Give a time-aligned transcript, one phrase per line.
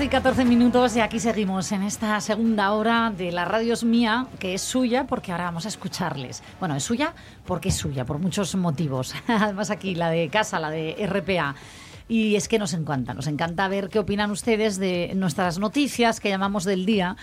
[0.00, 3.84] 12 y 14 minutos y aquí seguimos en esta segunda hora de La Radio es
[3.84, 6.42] Mía, que es suya porque ahora vamos a escucharles.
[6.58, 7.12] Bueno, es suya
[7.44, 9.14] porque es suya, por muchos motivos.
[9.26, 11.54] Además aquí la de casa, la de RPA.
[12.08, 16.30] Y es que nos encanta, nos encanta ver qué opinan ustedes de nuestras noticias que
[16.30, 17.18] llamamos del día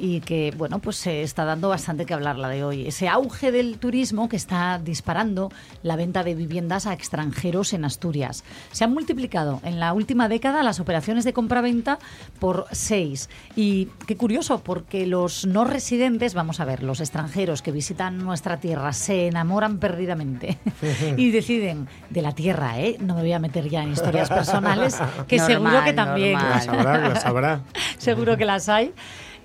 [0.00, 2.86] y que, bueno, pues se está dando bastante que hablar la de hoy.
[2.86, 8.42] Ese auge del turismo que está disparando la venta de viviendas a extranjeros en Asturias.
[8.72, 11.98] Se han multiplicado en la última década las operaciones de compra-venta
[12.38, 13.28] por seis.
[13.56, 18.58] Y qué curioso, porque los no residentes, vamos a ver, los extranjeros que visitan nuestra
[18.58, 20.58] tierra se enamoran perdidamente
[21.18, 22.96] y deciden de la tierra, ¿eh?
[23.00, 26.34] No me voy a meter ya en historias personales, que seguro que también.
[26.34, 27.60] Las habrá, las habrá.
[27.98, 28.94] seguro que las hay.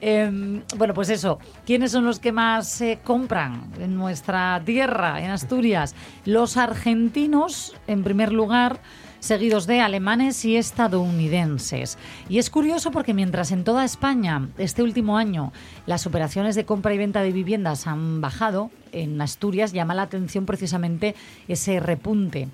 [0.02, 5.32] Eh, bueno, pues eso, ¿quiénes son los que más se compran en nuestra tierra, en
[5.32, 5.96] Asturias?
[6.26, 8.80] Los argentinos, en primer lugar,
[9.26, 11.98] seguidos de alemanes y estadounidenses.
[12.30, 15.52] Y es curioso porque mientras en toda España este último año
[15.88, 20.46] las operaciones de compra y venta de viviendas han bajado, en Asturias llama la atención
[20.46, 21.16] precisamente
[21.48, 22.50] ese repunte.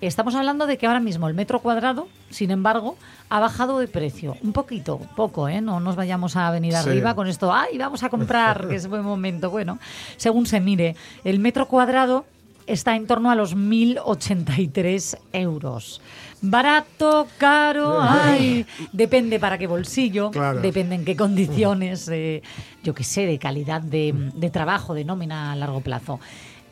[0.00, 2.96] Estamos hablando de que ahora mismo el metro cuadrado, sin embargo,
[3.30, 4.36] ha bajado de precio.
[4.42, 5.60] Un poquito, poco, ¿eh?
[5.60, 6.78] No nos vayamos a venir Sí.
[6.78, 8.68] arriba con esto, ¡ay, vamos a comprar!
[8.68, 9.50] que es buen momento.
[9.50, 9.78] Bueno,
[10.16, 12.26] según se mire, el metro cuadrado
[12.66, 16.00] está en torno a los 1.083 euros.
[16.42, 20.60] Barato, caro, ay, depende para qué bolsillo, Claro.
[20.60, 22.42] depende en qué condiciones, eh,
[22.82, 26.20] yo qué sé, de calidad de, de trabajo, de nómina a largo plazo.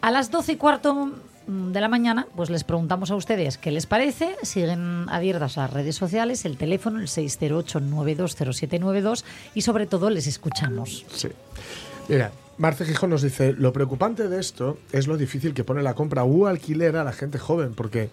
[0.02, 1.12] A las 12 y cuarto
[1.46, 4.36] de la mañana, pues les preguntamos a ustedes qué les parece.
[4.42, 11.06] Siguen abiertas las redes sociales, el teléfono, el 608-920792 y sobre todo les escuchamos.
[11.12, 11.28] Sí.
[12.08, 15.94] Mira, Marce Gijón nos dice, lo preocupante de esto es lo difícil que pone la
[15.94, 18.10] compra u alquiler a la gente joven, porque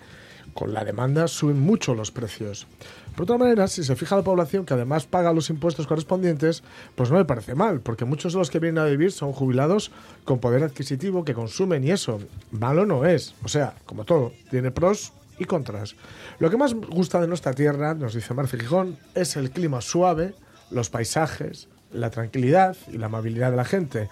[0.54, 2.68] con la demanda suben mucho los precios.
[3.16, 6.64] Por otra manera, si se fija la población que además paga los impuestos correspondientes,
[6.96, 9.92] pues no me parece mal, porque muchos de los que vienen a vivir son jubilados
[10.24, 12.20] con poder adquisitivo que consumen y eso,
[12.52, 13.36] malo no es.
[13.44, 15.96] O sea, como todo, tiene pros y contras.
[16.40, 20.34] Lo que más gusta de nuestra tierra, nos dice Marce Gijón, es el clima suave,
[20.72, 24.10] los paisajes, la tranquilidad y la amabilidad de la gente.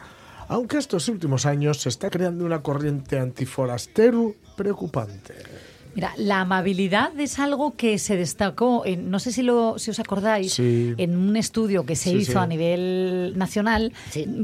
[0.50, 5.36] Aunque estos últimos años se está creando una corriente antiforastero preocupante.
[5.98, 10.00] Mira, la amabilidad es algo que se destacó, en, no sé si, lo, si os
[10.00, 10.94] acordáis, Sí.
[11.00, 12.38] en un estudio que se Sí, hizo sí.
[12.38, 13.92] a nivel nacional,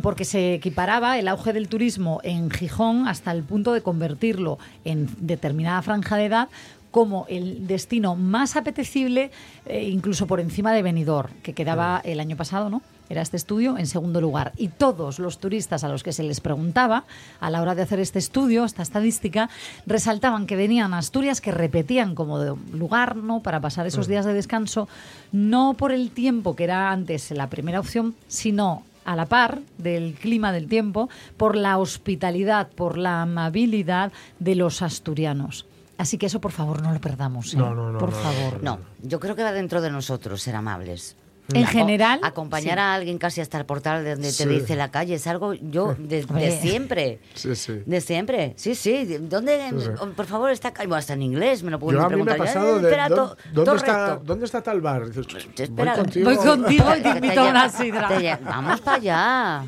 [0.02, 5.08] porque se equiparaba el auge del turismo en Gijón hasta el punto de convertirlo en
[5.20, 6.50] determinada franja de edad
[6.90, 9.30] como el destino más apetecible,
[9.68, 12.82] eh, incluso por encima de Benidorm, que quedaba el año pasado, ¿no?
[13.10, 14.54] Era este estudio en segundo lugar.
[14.58, 17.04] Y todos los turistas a los que se les preguntaba
[17.40, 19.50] a la hora de hacer este estudio, esta estadística,
[19.86, 23.42] resaltaban que venían a Asturias, que repetían como de lugar ¿no?
[23.42, 24.88] para pasar esos días de descanso,
[25.32, 30.14] no por el tiempo que era antes la primera opción, sino a la par del
[30.14, 35.66] clima del tiempo, por la hospitalidad, por la amabilidad de los asturianos.
[35.98, 37.54] Así que eso, por favor, no lo perdamos.
[37.54, 37.58] ¿eh?
[37.58, 38.64] No, no, no, Por no, favor.
[38.64, 41.16] No, yo creo que va dentro de nosotros ser amables.
[41.54, 42.80] En general, Acompañar sí.
[42.80, 44.44] a alguien casi hasta el portal de donde Sí.
[44.46, 47.20] te dice la calle es algo yo de, de siempre.
[47.34, 47.82] Sí, sí.
[47.86, 48.54] De siempre.
[48.56, 49.06] Sí, sí.
[49.20, 49.90] ¿Dónde, Sí, sí.
[50.00, 50.88] oh, por favor, está calle?
[50.88, 52.38] Bueno, hasta en inglés me lo puedo mí me ha preguntar.
[52.38, 52.88] pasado de...
[52.88, 54.16] espera, ¿dó- to- ¿dónde, todo está.
[54.24, 55.08] ¿Dónde está tal bar?
[55.10, 55.94] Dices, Te espera.
[55.96, 56.26] voy contigo.
[56.30, 58.40] Voy contigo y te invito a una sidra.
[58.46, 59.64] Vamos para allá.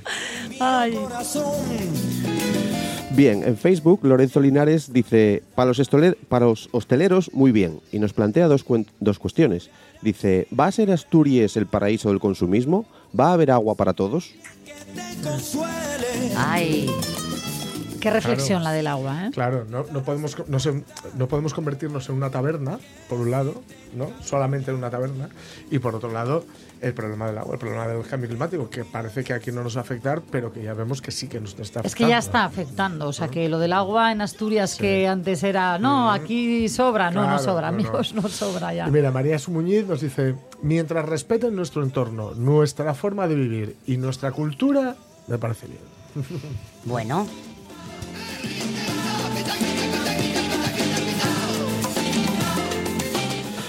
[0.60, 0.98] Ay.
[3.16, 8.00] Bien, en Facebook Lorenzo Linares dice, para los, estoler- para los hosteleros muy bien, y
[8.00, 9.70] nos plantea dos, cuen- dos cuestiones.
[10.02, 12.86] Dice, ¿va a ser Asturias el paraíso del consumismo?
[13.18, 14.32] ¿Va a haber agua para todos?
[16.36, 16.90] Ay,
[18.06, 19.32] Qué reflexión la del agua, ¿eh?
[19.32, 20.84] Claro, no, no, podemos, no, se-
[21.18, 22.78] no podemos convertirnos en una taberna,
[23.10, 23.62] por un lado,
[23.96, 24.12] ¿no?
[24.24, 25.30] solamente en una taberna,
[25.72, 26.46] y por otro lado,
[26.82, 29.76] el problema del agua, el problema del cambio climático, que parece que aquí no nos
[29.76, 31.88] va a afectar, pero que ya vemos que sí que nos está afectando.
[31.88, 35.42] Es que ya está afectando, o sea que lo del agua en Asturias que antes
[35.44, 37.84] era, no, aquí sobra, no, no Claro, sobra, no, no.
[37.84, 38.88] amigos, no sobra ya.
[38.88, 43.98] Y mira, María Sumuñiz nos dice, mientras respeten nuestro entorno, nuestra forma de vivir y
[43.98, 44.96] nuestra cultura,
[45.28, 45.80] me parece bien.
[46.86, 47.26] bueno.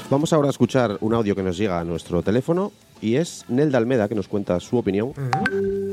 [0.08, 2.70] Vamos ahora a escuchar un audio que nos llega a nuestro teléfono
[3.00, 5.12] Y es Nelda Almeda que nos cuenta su opinión.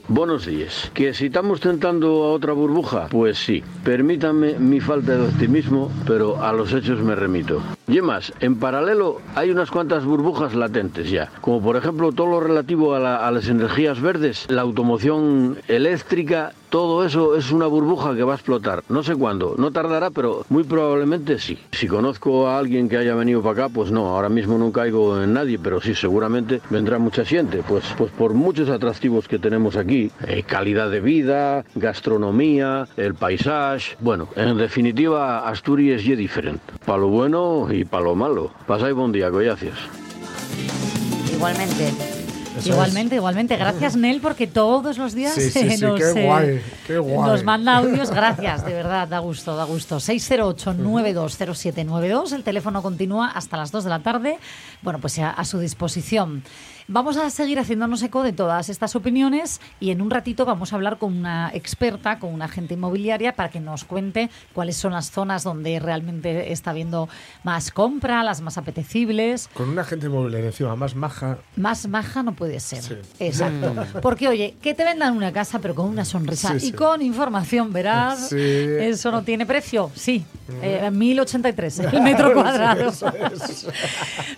[0.07, 0.89] Buenos días.
[0.93, 3.07] ¿Que si estamos tentando a otra burbuja?
[3.09, 3.61] Pues sí.
[3.83, 7.61] Permítanme mi falta de optimismo, pero a los hechos me remito.
[7.87, 12.39] Y más, en paralelo hay unas cuantas burbujas latentes ya, como por ejemplo todo lo
[12.39, 18.15] relativo a, la- a las energías verdes, la automoción eléctrica, todo eso es una burbuja
[18.15, 18.83] que va a explotar.
[18.89, 21.57] No sé cuándo, no tardará, pero muy probablemente sí.
[21.71, 25.21] Si conozco a alguien que haya venido para acá, pues no, ahora mismo no caigo
[25.21, 29.75] en nadie, pero sí, seguramente vendrá mucha gente, pues, pues por muchos atractivos que tenemos
[29.75, 36.99] aquí, eh, calidad de vida, gastronomía, el paisaje, bueno, en definitiva, Asturias es diferente, para
[36.99, 38.51] lo bueno y para lo malo.
[38.67, 39.75] Pasáis buen día, collacias.
[41.33, 41.91] Igualmente.
[42.57, 43.55] Eso igualmente, igualmente.
[43.57, 46.97] Gracias, Nel, porque todos los días Sí, sí, eh, sí, nos, qué eh, guay, qué
[46.99, 47.31] guay.
[47.31, 48.11] nos manda audios.
[48.11, 49.97] Gracias, de verdad, da gusto, da gusto.
[49.97, 52.33] 608-920792.
[52.33, 54.37] El teléfono continúa hasta las 2 de la tarde.
[54.83, 56.43] Bueno, pues a, a su disposición.
[56.87, 60.75] Vamos a seguir haciéndonos eco de todas estas opiniones y en un ratito vamos a
[60.75, 65.09] hablar con una experta, con una agente inmobiliaria, para que nos cuente cuáles son las
[65.09, 67.07] zonas donde realmente está habiendo
[67.43, 69.49] más compra, las más apetecibles.
[69.53, 71.37] Con una gente inmobiliaria encima más maja.
[71.55, 72.81] Más maja no puede ser.
[72.83, 72.95] Sí.
[73.19, 73.73] Exacto.
[74.01, 76.71] Porque, oye, que te vendan una casa, pero con una sonrisa Sí, y sí.
[76.73, 78.35] con información veraz, Sí.
[78.37, 79.89] eso no tiene precio.
[79.95, 80.25] Sí,
[80.61, 82.91] eh, 1083 el metro cuadrado.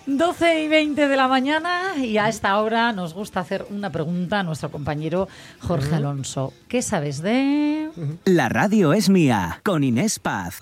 [0.06, 4.40] 12 y 20 de la mañana y a esta hora nos gusta hacer una pregunta
[4.40, 5.26] a nuestro compañero
[5.58, 6.52] Jorge Alonso.
[6.68, 7.90] ¿Qué sabes de...?
[8.26, 10.58] La radio es mía, con Inés Paz.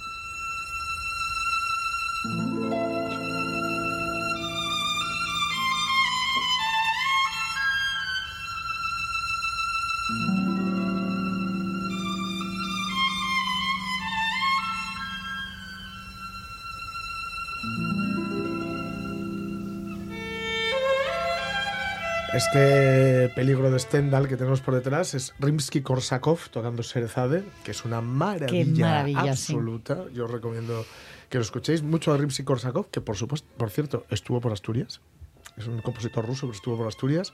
[22.34, 28.00] Este peligro de Stendhal que tenemos por detrás es Rimsky-Korsakov tocando Serezade, que es una
[28.00, 29.52] maravilla, maravilla, sí.
[29.52, 30.06] absoluta.
[30.12, 30.84] Yo os recomiendo
[31.30, 35.00] que lo escuchéis mucho a Rimsky-Korsakov, que por supuesto, por cierto, estuvo por Asturias.
[35.56, 37.32] Es un compositor ruso, pero estuvo por Asturias.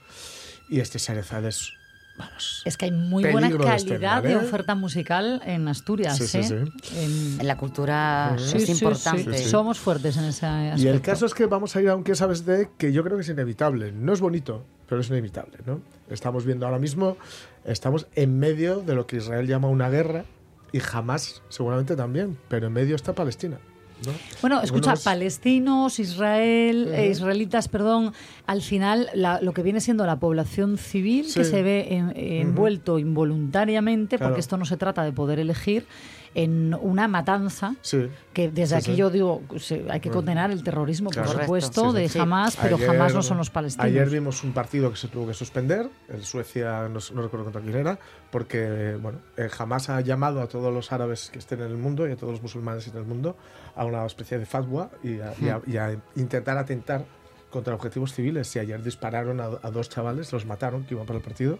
[0.69, 1.73] Y este Serezade es,
[2.21, 4.37] vamos, Es que hay muy buena calidad de ¿eh?
[4.37, 6.17] oferta musical en Asturias.
[6.19, 6.43] Sí, ¿eh?
[6.45, 6.55] sí.
[6.97, 9.37] En- En la cultura Sí, es sí, importante.
[9.39, 9.49] sí.
[9.49, 10.83] Somos fuertes en ese aspecto.
[10.83, 13.03] Y el caso es que vamos a ir a un que sabes de que yo
[13.03, 13.93] creo que es inevitable.
[13.93, 15.81] No es bonito, pero es inevitable, ¿no?
[16.09, 17.17] Estamos viendo ahora mismo,
[17.65, 20.25] estamos en medio de lo que Israel llama una guerra
[20.73, 23.59] y jamás, seguramente también, pero en medio está Palestina.
[24.06, 24.12] ¿No?
[24.41, 28.12] Bueno, escucha, palestinos, Israel, eh, israelitas, perdón,
[28.47, 32.99] al final la- lo que viene siendo la población civil que se ve en- envuelto
[32.99, 34.31] involuntariamente, Claro.
[34.31, 35.87] porque esto no se trata de poder elegir,
[36.35, 38.09] en una matanza Sí.
[38.32, 38.97] que desde Sí, aquí sí.
[38.97, 39.43] yo digo,
[39.88, 41.32] hay que condenar el terrorismo, Claro.
[41.32, 42.11] por supuesto, de.
[42.21, 43.87] Hamas, pero Ayer- jamás no son los palestinos.
[43.87, 47.61] Ayer vimos un partido que se tuvo que suspender, en Suecia, no, no recuerdo contra
[47.62, 47.99] quién era,
[48.31, 52.06] porque bueno, eh, jamás ha llamado a todos los árabes que estén en el mundo
[52.09, 53.37] y a todos los musulmanes en el mundo
[53.75, 57.05] a una especie de fatwa y a, y a- y a intentar atentar
[57.50, 58.55] contra objetivos civiles.
[58.55, 61.59] Y ayer dispararon a, a dos chavales, los mataron, que iban para el partido,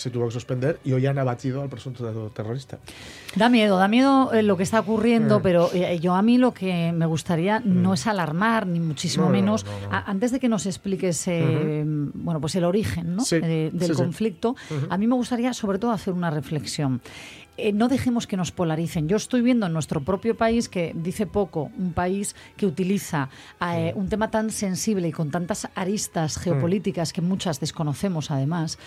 [0.00, 2.78] se tuvo que suspender y hoy han abatido al presunto terrorista.
[3.36, 5.42] Da miedo, da miedo eh, lo que está ocurriendo, Mm.
[5.42, 9.30] pero eh, yo a mí lo que me gustaría no es alarmar, ni muchísimo No,
[9.30, 9.64] no, menos.
[9.64, 9.94] no, no.
[9.94, 13.24] A- antes de que nos expliques eh, bueno, pues el origen ¿no?
[13.24, 14.02] Sí, de- del sí, sí.
[14.02, 14.56] conflicto,
[14.88, 17.00] a mí me gustaría sobre todo hacer una reflexión.
[17.62, 19.08] Eh, no dejemos que nos polaricen.
[19.08, 23.28] Yo estoy viendo en nuestro propio país que dice poco, un país que utiliza
[23.60, 28.78] eh, un tema tan sensible y con tantas aristas geopolíticas que muchas desconocemos además,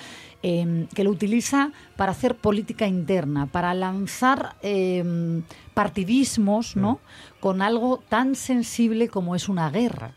[0.42, 5.42] eh, que lo utiliza para hacer política interna, para lanzar eh,
[5.74, 7.00] partidismos ¿no?
[7.40, 10.14] con algo tan sensible como es una guerra.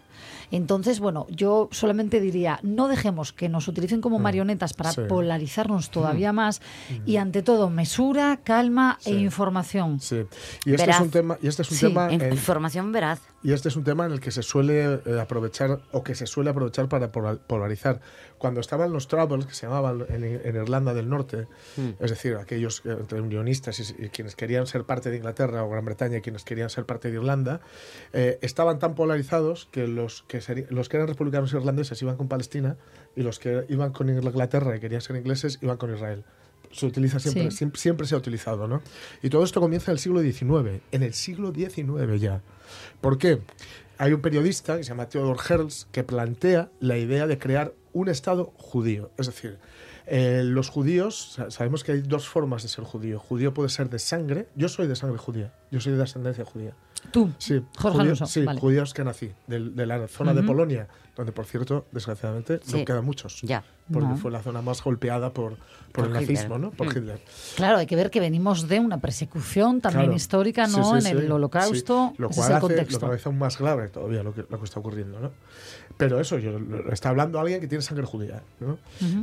[0.50, 5.02] Entonces, bueno, yo solamente diría, no dejemos que nos utilicen como marionetas para Sí.
[5.08, 6.60] polarizarnos todavía más
[7.04, 10.00] y ante todo mesura, calma e información.
[10.00, 10.16] Sí.
[10.64, 10.96] Y este Veraz.
[10.96, 13.20] es un tema, y este es un Sí, tema En- en- Información veraz.
[13.46, 16.26] Y este es un tema en el que se suele eh, aprovechar o que se
[16.26, 18.00] suele aprovechar para pola- polarizar.
[18.38, 21.46] Cuando estaban los Troubles, que se llamaban en, en Irlanda del Norte,
[22.00, 25.70] es decir, aquellos eh, entre unionistas y, y quienes querían ser parte de Inglaterra o
[25.70, 27.60] Gran Bretaña y quienes querían ser parte de Irlanda,
[28.12, 32.26] eh, estaban tan polarizados que los que, seri- los que eran republicanos irlandeses iban con
[32.26, 32.76] Palestina
[33.14, 36.24] y los que iban con Inglaterra y querían ser ingleses iban con Israel.
[36.72, 37.56] Se utiliza siempre, Sí.
[37.58, 38.82] siempre, siempre se ha utilizado, ¿no?
[39.22, 42.42] Y todo esto comienza en el siglo XIX, en el siglo XIX ya.
[43.00, 43.40] ¿Por qué?
[43.98, 48.08] Hay un periodista que se llama Theodor Herzl que plantea la idea de crear un
[48.08, 49.10] Estado judío.
[49.18, 49.58] Es decir,
[50.08, 53.18] Eh, los judíos, sa- sabemos que hay dos formas de ser judío.
[53.18, 54.46] Judío puede ser de sangre.
[54.54, 55.52] Yo soy de sangre judía.
[55.72, 56.74] Yo soy de ascendencia judía.
[57.10, 58.26] Tú, Sí, Jorge judío- Alonso.
[58.26, 58.60] sí, vale.
[58.60, 60.44] judíos que nací, de, la zona de.
[60.44, 60.86] Polonia,
[61.16, 62.78] donde por cierto, desgraciadamente, Sí.
[62.80, 63.40] no quedan muchos.
[63.42, 63.64] Ya.
[63.90, 64.16] Porque No.
[64.16, 65.58] fue la zona más golpeada por, por,
[65.92, 66.36] Por el Hitler.
[66.36, 66.70] nazismo, ¿no?
[66.72, 66.98] Por Mm.
[66.98, 67.20] Hitler.
[67.56, 70.16] Claro, hay que ver que venimos de una persecución también Claro.
[70.16, 70.84] histórica, ¿no?
[70.84, 72.10] sí, en sí, el holocausto.
[72.14, 72.22] sí.
[72.22, 73.06] Lo Ese cual hace, contexto.
[73.06, 75.30] Lo que hace aún más grave todavía lo que, lo que está ocurriendo, ¿no?
[75.96, 78.76] Pero eso, yo, lo- está hablando alguien que tiene sangre judía, ¿no?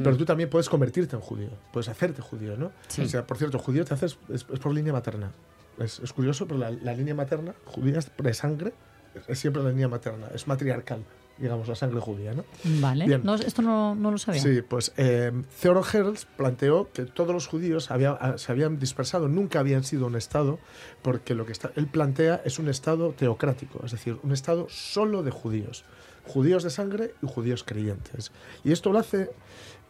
[0.04, 2.72] Pero tú también puedes convertirte en judío, puedes hacerte judío, ¿no?
[2.88, 3.02] Sí.
[3.04, 5.32] O sea, por cierto, judío te haces es, es por línea materna.
[5.78, 8.74] Es, es curioso, pero la, la línea materna judía es de sangre
[9.16, 11.04] es, es siempre la línea materna, es matriarcal,
[11.38, 12.46] digamos, la sangre judía, ¿no?
[12.80, 13.18] Vale.
[13.20, 14.42] No, esto no, no lo sabía.
[14.42, 19.28] Sí, pues eh, Theodor Herzl planteó que todos los judíos había- a- se habían dispersado,
[19.28, 20.60] nunca habían sido un Estado,
[21.02, 25.24] porque lo que está, él plantea es un Estado teocrático, es decir, un Estado solo
[25.24, 25.86] de judíos,
[26.26, 28.32] judíos de sangre y judíos creyentes.
[28.64, 29.32] Y esto lo hace,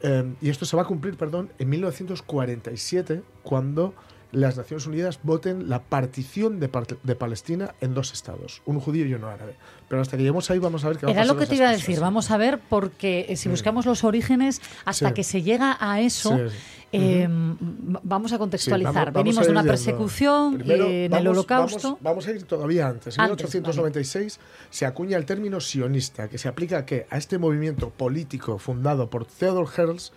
[0.01, 3.93] eh, y esto se va a cumplir, perdón, en 1947, cuando
[4.33, 6.67] las Naciones Unidas voten la partición de,
[7.15, 9.55] Palestina en dos estados, un judío y uno árabe.
[9.87, 11.45] Pero hasta que lleguemos ahí vamos a ver qué va a Era pasar lo que
[11.47, 11.99] te iba a decir.
[11.99, 15.13] Vamos a ver, porque eh, si buscamos los orígenes, hasta Sí.
[15.13, 16.55] que se llega a eso, Sí, sí.
[16.93, 17.57] eh, m-
[18.03, 18.91] vamos a contextualizar.
[18.91, 21.97] Sí, vamos- vamos Venimos a de una persecución Primero, eh, en vamos- el holocausto.
[22.01, 23.15] Vamos, a ir todavía antes.
[23.17, 24.39] En Antes, 1896
[24.71, 27.05] se acuña el término sionista, que se aplica a, qué?
[27.11, 30.11] a este movimiento político fundado por Theodor Herzl,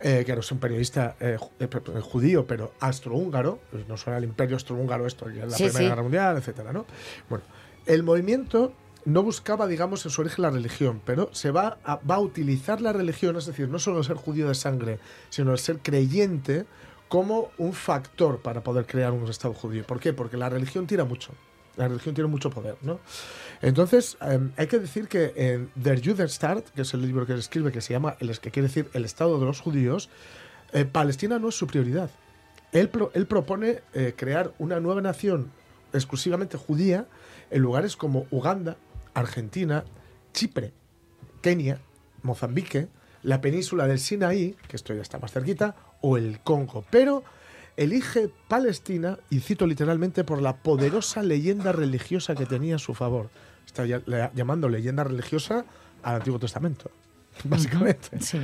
[0.00, 1.68] eh, que era un periodista eh, eh,
[2.00, 3.58] judío, pero austrohúngaro.
[3.70, 5.84] Pues no suena el imperio austrohúngaro esto, es la Sí, Primera sí.
[5.84, 6.86] Guerra Mundial, etcétera, ¿no?
[7.28, 7.44] Bueno,
[7.86, 8.72] el movimiento
[9.04, 12.80] no buscaba, digamos, en su origen la religión, pero se va a, va a utilizar
[12.80, 14.98] la religión, es decir, no solo el ser judío de sangre,
[15.30, 16.66] sino el ser creyente
[17.08, 19.84] como un factor para poder crear un Estado judío.
[19.84, 20.12] ¿Por qué?
[20.12, 21.32] Porque la religión tira mucho.
[21.76, 23.00] La religión tiene mucho poder, ¿no?
[23.62, 27.38] Entonces, em, hay que decir que en Der Judenstaat, que es el libro que él
[27.38, 30.08] escribe, que se llama, el, que quiere decir el Estado de los judíos,
[30.72, 32.10] eh, Palestina no es su prioridad.
[32.72, 35.50] Él, él propone eh, crear una nueva nación
[35.92, 37.06] exclusivamente judía
[37.50, 38.76] en lugares como Uganda,
[39.14, 39.84] Argentina,
[40.32, 40.72] Chipre,
[41.40, 41.80] Kenia,
[42.22, 42.88] Mozambique,
[43.22, 46.84] la península del Sinaí, que esto ya está más cerquita, o el Congo.
[46.90, 47.24] Pero
[47.76, 53.30] elige Palestina, y cito literalmente, por la poderosa leyenda religiosa que tenía a su favor.
[53.66, 55.64] Está llamando leyenda religiosa
[56.02, 56.90] al Antiguo Testamento,
[57.44, 58.20] básicamente.
[58.20, 58.38] Sí.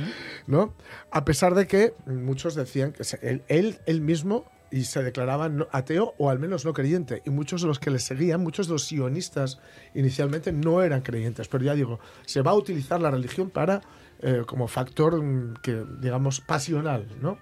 [0.47, 0.73] ¿no?
[1.11, 6.15] A pesar de que muchos decían que él, él, él mismo y se declaraba ateo
[6.17, 7.21] o al menos no creyente.
[7.25, 9.59] Y muchos de los que le seguían, muchos de los sionistas
[9.93, 11.47] inicialmente no eran creyentes.
[11.47, 13.81] Pero ya digo, se va a utilizar la religión para
[14.19, 17.37] eh, como factor mm, que digamos pasional, ¿no?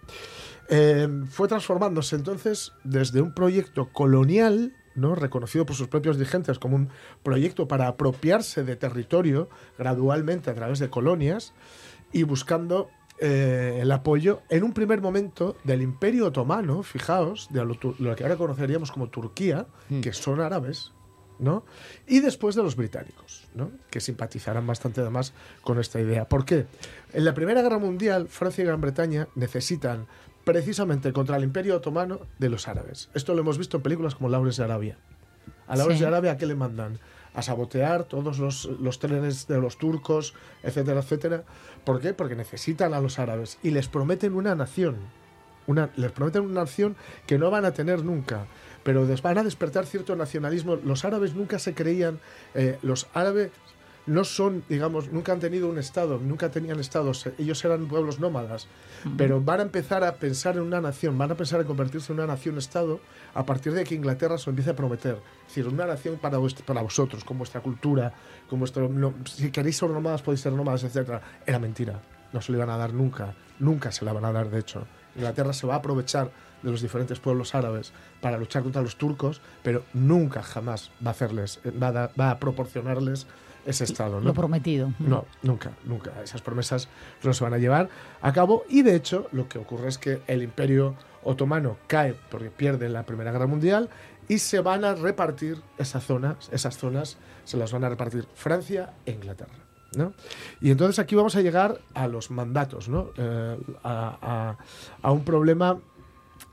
[0.73, 5.15] Eh, fue transformándose entonces desde un proyecto colonial, ¿no?
[5.15, 6.89] reconocido por sus propios dirigentes como un
[7.23, 11.53] proyecto para apropiarse de territorio gradualmente a través de colonias
[12.13, 17.77] y buscando eh, el apoyo en un primer momento del Imperio Otomano, fijaos, de lo,
[18.15, 19.67] que ahora conoceríamos como Turquía,
[20.01, 20.93] que son árabes,
[21.41, 21.65] ¿no?
[22.07, 23.71] Y después de los británicos, ¿no?
[23.89, 25.33] Que simpatizarán bastante además
[25.63, 26.29] con esta idea.
[26.29, 26.67] ¿Por qué?
[27.11, 30.07] En la Primera Guerra Mundial, Francia y Gran Bretaña necesitan
[30.45, 33.09] precisamente contra el Imperio Otomano de los árabes.
[33.13, 34.97] Esto lo hemos visto en películas como Laures de Arabia.
[35.67, 36.01] A Laures Sí.
[36.03, 36.99] de Arabia, ¿a qué le mandan?
[37.33, 40.33] A sabotear todos los, los trenes de los turcos,
[40.63, 41.43] etcétera, etcétera.
[41.85, 42.13] ¿Por qué?
[42.13, 44.97] Porque necesitan a los árabes y les prometen una nación.
[45.67, 46.95] Una, les prometen una nación
[47.27, 48.47] que no van a tener nunca.
[48.83, 50.75] Pero van a despertar cierto nacionalismo.
[50.77, 52.19] Los árabes nunca se creían.
[52.55, 53.51] eh, los árabes
[54.07, 57.29] no son, digamos, nunca han tenido un Estado, nunca tenían Estados.
[57.37, 58.67] Ellos eran pueblos nómadas.
[59.17, 62.17] Pero van a empezar a pensar en una nación, van a pensar en convertirse en
[62.19, 62.99] una nación-Estado
[63.35, 65.17] a partir de que Inglaterra se lo empiece a prometer.
[65.47, 68.11] Es decir, una nación para, vuest- para vosotros, con vuestra cultura,
[68.49, 68.89] con vuestro.
[68.89, 71.21] no, si queréis ser nómadas, podéis ser nómadas, etc.
[71.45, 72.01] Era mentira.
[72.33, 73.35] No se le iban a dar nunca.
[73.59, 74.87] Nunca se la van a dar, de hecho.
[75.15, 76.31] Inglaterra se va a aprovechar
[76.63, 77.91] de los diferentes pueblos árabes
[78.21, 82.39] para luchar contra los turcos, pero nunca jamás va a hacerles, va a, va a
[82.39, 83.27] proporcionarles
[83.65, 84.19] ese Estado.
[84.19, 84.27] ¿no?
[84.27, 84.91] Lo prometido.
[84.99, 86.11] No, nunca, nunca.
[86.23, 86.87] Esas promesas
[87.23, 87.89] no se van a llevar
[88.21, 92.49] a cabo y de hecho lo que ocurre es que el imperio otomano cae porque
[92.49, 93.89] pierde la Primera Guerra Mundial
[94.27, 98.93] y se van a repartir esas zonas, esas zonas se las van a repartir Francia
[99.05, 99.53] e Inglaterra.
[99.95, 100.13] ¿no?
[100.61, 103.09] Y entonces aquí vamos a llegar a los mandatos, ¿no?
[103.17, 104.57] Eh, a, a-
[105.01, 105.79] a un problema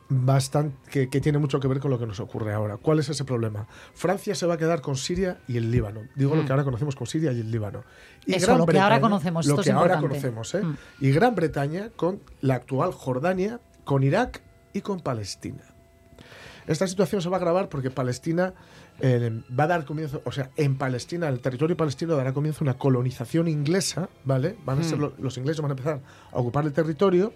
[0.08, 2.76] bastante que, que tiene mucho que ver con lo que nos ocurre ahora.
[2.78, 3.66] ¿Cuál es ese problema?
[3.94, 6.02] Francia se va a quedar con Siria y el Líbano.
[6.14, 7.84] Digo lo que ahora conocemos con Siria y el Líbano.
[8.26, 8.34] Y Mm.
[8.34, 10.62] Eso, lo que ahora conocemos, Lo esto es que ahora conocemos, ¿eh?
[10.62, 10.76] Mm.
[11.00, 15.62] Y Gran Bretaña con la actual Jordania, con Irak y con Palestina.
[16.66, 18.52] Esta situación se va a agravar porque Palestina
[19.00, 22.74] eh, va a dar comienzo, o sea, en Palestina, el territorio palestino dará comienzo una
[22.74, 24.56] colonización inglesa, ¿vale?
[24.66, 25.00] Van a ser Mm.
[25.00, 26.00] lo- los ingleses van a empezar
[26.32, 27.32] a ocupar el territorio.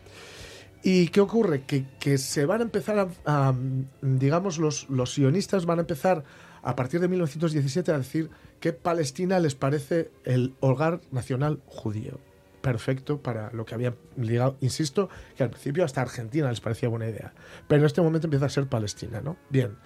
[0.82, 1.62] ¿Y qué ocurre?
[1.64, 3.54] Que, se van a empezar a, a,
[4.00, 6.24] digamos, los, los sionistas van a empezar
[6.62, 12.18] a partir de 1917 a decir que Palestina les parece el hogar nacional judío.
[12.62, 14.56] Perfecto para lo que había ligado.
[14.60, 17.32] Insisto, que al principio hasta Argentina les parecía buena idea.
[17.68, 19.36] Pero en este momento empieza a ser Palestina, ¿no?
[19.50, 19.76] Bien.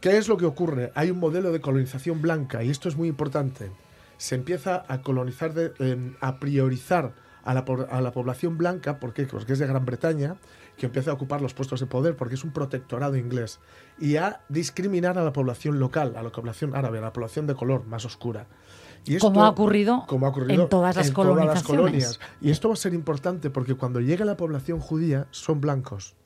[0.00, 0.90] ¿Qué es lo que ocurre?
[0.94, 3.70] Hay un modelo de colonización blanca y esto es muy importante.
[4.16, 9.12] Se empieza a colonizar, de- em, a priorizar a la, a la población blanca, ¿por
[9.12, 9.24] qué?
[9.26, 10.36] Porque es de Gran Bretaña,
[10.76, 13.60] que empieza a ocupar los puestos de poder porque es un protectorado inglés,
[13.98, 17.54] y a discriminar a la población local, a la población árabe, a la población de
[17.54, 18.46] color más oscura.
[19.06, 21.66] Y Como ha ocurrido como ha ocurrido en todas las en todas las colonizaciones.
[21.66, 22.20] colonias.
[22.42, 26.16] Y esto va a ser importante porque cuando llega la población judía son blancos,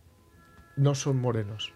[0.76, 1.72] no son morenos.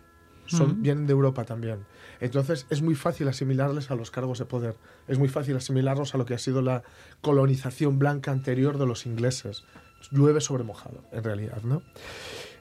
[0.47, 0.77] Son, Ujú.
[0.81, 1.85] Vienen de Europa también.
[2.21, 4.75] Entonces es muy fácil asimilarles a los cargos de poder.
[5.07, 6.83] Es muy fácil asimilarlos a lo que ha sido la
[7.21, 9.65] colonización blanca anterior de los ingleses.
[10.11, 11.83] Llueve sobre mojado, en realidad, ¿no?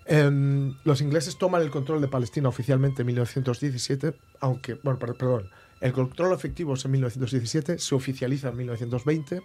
[0.05, 5.49] Em, los ingleses toman el control de Palestina oficialmente en 1917, aunque, bueno, per- perdón,
[5.81, 9.41] el control efectivo es en 1917, se oficializa en 1920,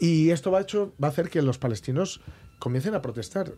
[0.00, 2.20] y esto va a, hacer que los palestinos
[2.58, 3.52] comiencen a protestar.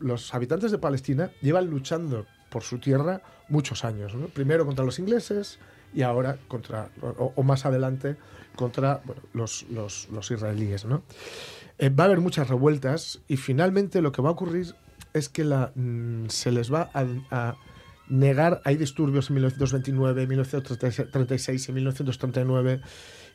[0.00, 4.12] Los habitantes de Palestina llevan luchando por su tierra muchos años.
[4.34, 5.58] Primero contra los ingleses
[5.94, 8.16] y ahora contra, o, más adelante,
[8.56, 9.00] contra
[9.32, 10.84] los, los- los israelíes.
[10.84, 11.02] ¿no?
[11.78, 14.74] Eh, va a haber muchas revueltas y finalmente lo que va a ocurrir
[15.14, 17.56] es que mm, se les va a, a
[18.08, 22.80] negar, hay disturbios en 1929, 1936 y 1939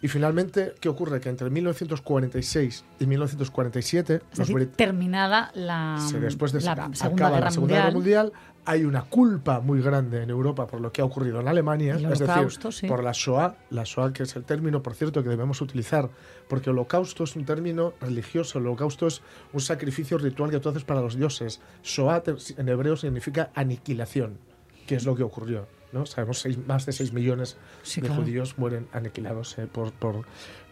[0.04, 1.22] y finalmente, ¿qué ocurre?
[1.22, 7.36] Que entre 1946 y 1947, Es decir, terminada la, se- después de la Segunda, la
[7.38, 8.34] Guerra, Segunda Mundial, Guerra Mundial,
[8.66, 12.20] hay una culpa muy grande en Europa por lo que ha ocurrido en Alemania, es
[12.20, 12.88] decir, sí.
[12.88, 16.10] por la Shoah, la Shoah que es el término, por cierto, que debemos utilizar,
[16.50, 19.22] porque holocausto es un término religioso, el holocausto es
[19.54, 21.62] un sacrificio ritual que tú haces para los dioses.
[21.82, 22.24] Shoah
[22.58, 24.38] en hebreo significa aniquilación,
[24.86, 25.66] que es lo que ocurrió.
[25.94, 26.06] ¿No?
[26.06, 28.22] Sabemos seis, más de 6 millones Sí, de claro.
[28.24, 30.26] judíos mueren aniquilados eh, por, por,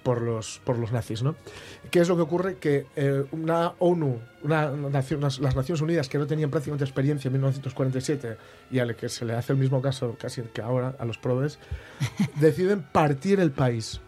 [0.04, 1.24] por los, por los nazis.
[1.24, 1.36] ¿no?
[1.92, 2.58] ¿Qué es lo que ocurre?
[2.58, 7.34] Que eh, una ONU, una nación- las Naciones Unidas, que no tenían prácticamente experiencia en
[7.34, 8.38] 1947
[8.72, 11.18] y a la que se le hace el mismo caso casi que ahora a los
[11.18, 11.60] probes,
[12.40, 14.02] deciden partir el país.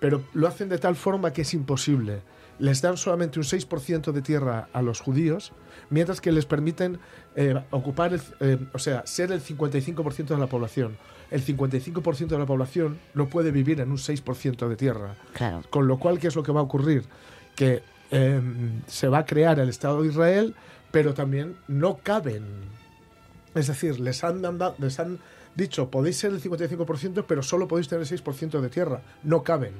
[0.00, 2.20] Pero lo hacen de tal forma que es imposible.
[2.58, 5.52] Les dan solamente un 6% de tierra a los judíos,
[5.90, 6.98] mientras que les permiten
[7.34, 10.96] eh, ocupar, el, eh, o sea, ser el 55% de la población.
[11.30, 15.16] El 55% de la población no puede vivir en un 6% de tierra.
[15.34, 15.62] Claro.
[15.70, 17.04] Con lo cual, ¿qué es lo que va a ocurrir?
[17.54, 18.40] Que eh,
[18.86, 20.54] se va a crear el Estado de Israel,
[20.92, 22.44] pero también no caben.
[23.54, 25.18] Es decir, les han, dando- les han
[25.54, 29.02] dicho, podéis ser el 55%, pero solo podéis tener el 6% de tierra.
[29.24, 29.72] No caben.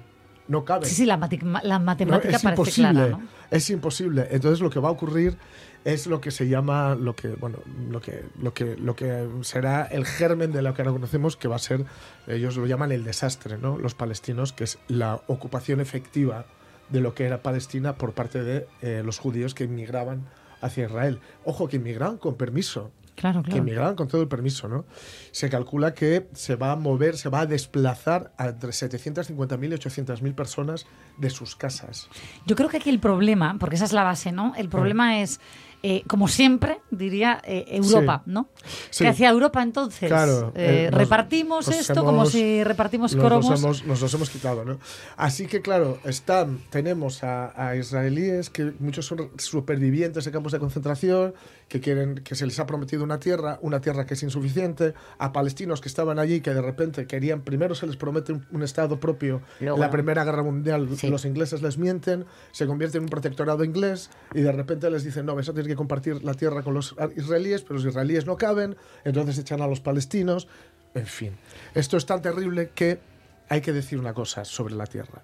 [0.49, 0.89] No caben.
[0.89, 2.91] Sí, sí, la, mati- la No, matemática es parece imposible.
[2.93, 3.23] clara, ¿no?
[3.51, 4.29] Es imposible.
[4.31, 5.37] Entonces lo que va a ocurrir
[5.85, 7.59] es lo que se llama lo que bueno
[7.91, 11.47] lo que lo que lo que será el germen de lo que ahora conocemos que
[11.47, 11.85] va a ser
[12.27, 13.79] ellos lo llaman el desastre, ¿no?
[13.79, 16.47] Los palestinos que es la ocupación efectiva
[16.89, 20.27] de lo que era Palestina por parte de eh, los judíos que inmigraban
[20.61, 21.21] hacia Israel.
[21.45, 23.63] Ojo que inmigraban con permiso Claro, que claro.
[23.63, 24.85] emigraban con todo el permiso, ¿no?
[25.33, 29.75] Se calcula que se va a mover, se va a desplazar a entre 750.000 y
[29.75, 30.87] 800.000 personas
[31.19, 32.09] de sus casas.
[32.47, 34.53] Yo creo que aquí el problema, porque esa es la base, ¿no?
[34.57, 35.41] El problema es,
[35.83, 38.31] eh, como siempre, diría eh, Europa, Sí.
[38.33, 38.49] ¿no?
[38.91, 39.05] Sí.
[39.05, 43.85] Que hacia Europa entonces Claro, eh, nos- repartimos nos esto como si repartimos Nos hemos,
[43.87, 44.79] nos los hemos quitado, ¿no?
[45.17, 50.59] Así que, claro, están, tenemos a, a israelíes que muchos son supervivientes de campos de
[50.59, 51.35] concentración,
[51.69, 55.33] que quieren que se les ha prometido una tierra, una tierra que es insuficiente, a
[55.33, 59.01] palestinos que estaban allí que de repente querían, primero se les promete un, un estado
[59.01, 59.91] propio, Luego en la.
[59.91, 61.09] Primera Guerra Mundial Sí.
[61.09, 65.27] los ingleses les mienten, se convierte en un protectorado inglés y de repente les dicen,
[65.27, 68.77] no, a tener que compartir la tierra con los israelíes, pero los israelíes no caben,
[69.05, 70.49] entonces echan a los palestinos,
[70.95, 71.33] en fin.
[71.75, 73.01] Esto es tan terrible que
[73.49, 75.23] hay que decir una cosa sobre la tierra.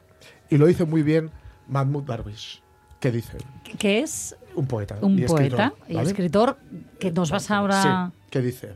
[0.51, 1.31] Y lo dice muy bien
[1.69, 2.63] Mahmoud Darwish,
[3.01, 3.39] que dice,
[3.79, 4.99] que es un poeta.
[5.01, 6.09] un y escritor, poeta y ¿vale?
[6.09, 6.57] escritor
[6.99, 7.83] que nos vas ahora...
[7.83, 8.75] Sí, que dice,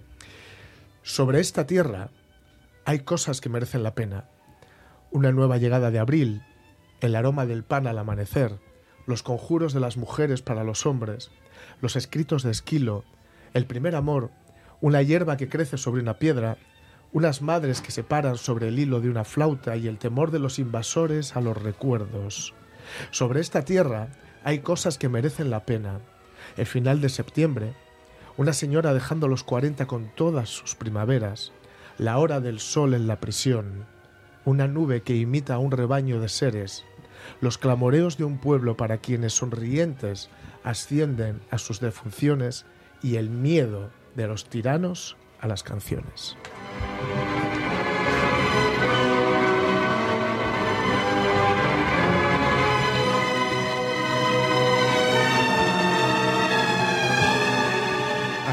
[1.03, 2.11] sobre esta tierra
[2.85, 4.25] hay cosas que merecen la pena.
[5.11, 6.43] Una nueva llegada de abril,
[7.01, 8.59] el aroma del pan al amanecer,
[9.07, 11.31] los conjuros de las mujeres para los hombres,
[11.81, 13.05] los escritos de Esquilo,
[13.55, 14.31] el primer amor,
[14.81, 16.59] una hierba que crece sobre una piedra,
[17.13, 20.39] unas madres que se paran sobre el hilo de una flauta y el temor de
[20.39, 22.53] los invasores a los recuerdos.
[23.11, 24.09] Sobre esta tierra
[24.47, 25.99] hay cosas que merecen la pena.
[26.57, 27.75] El final de septiembre,
[28.37, 31.51] una señora dejando los 40 con todas sus primaveras,
[31.99, 33.87] la hora del sol en la prisión,
[34.45, 36.85] una nube que imita a un rebaño de seres,
[37.41, 40.31] los clamoreos de un pueblo para quienes sonrientes
[40.63, 42.67] ascienden a sus defunciones
[43.03, 46.37] y el miedo de los tiranos a las canciones.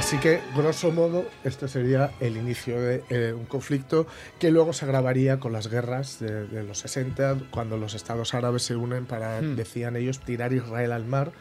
[0.03, 4.05] Así que, grosso modo, este sería el inicio de eh, un conflicto
[4.37, 8.63] que luego se agravaría con las guerras de, de los 60, cuando los estados árabes
[8.63, 11.31] se unen para, decían ellos, tirar Israel al mar.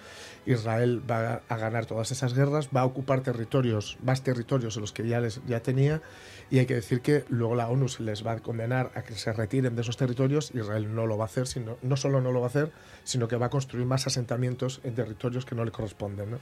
[0.46, 4.92] Israel va a ganar todas esas guerras, va a ocupar territorios, más territorios de los
[4.92, 6.02] que ya, les, ya tenía,
[6.50, 9.14] y hay que decir que luego la ONU se les va a condenar a que
[9.14, 10.50] se retiren de esos territorios.
[10.54, 12.72] Israel no lo va a hacer, sino, no solo no lo va a hacer,
[13.04, 16.32] sino que va a construir más asentamientos en territorios que no le corresponden.
[16.32, 16.38] ¿no?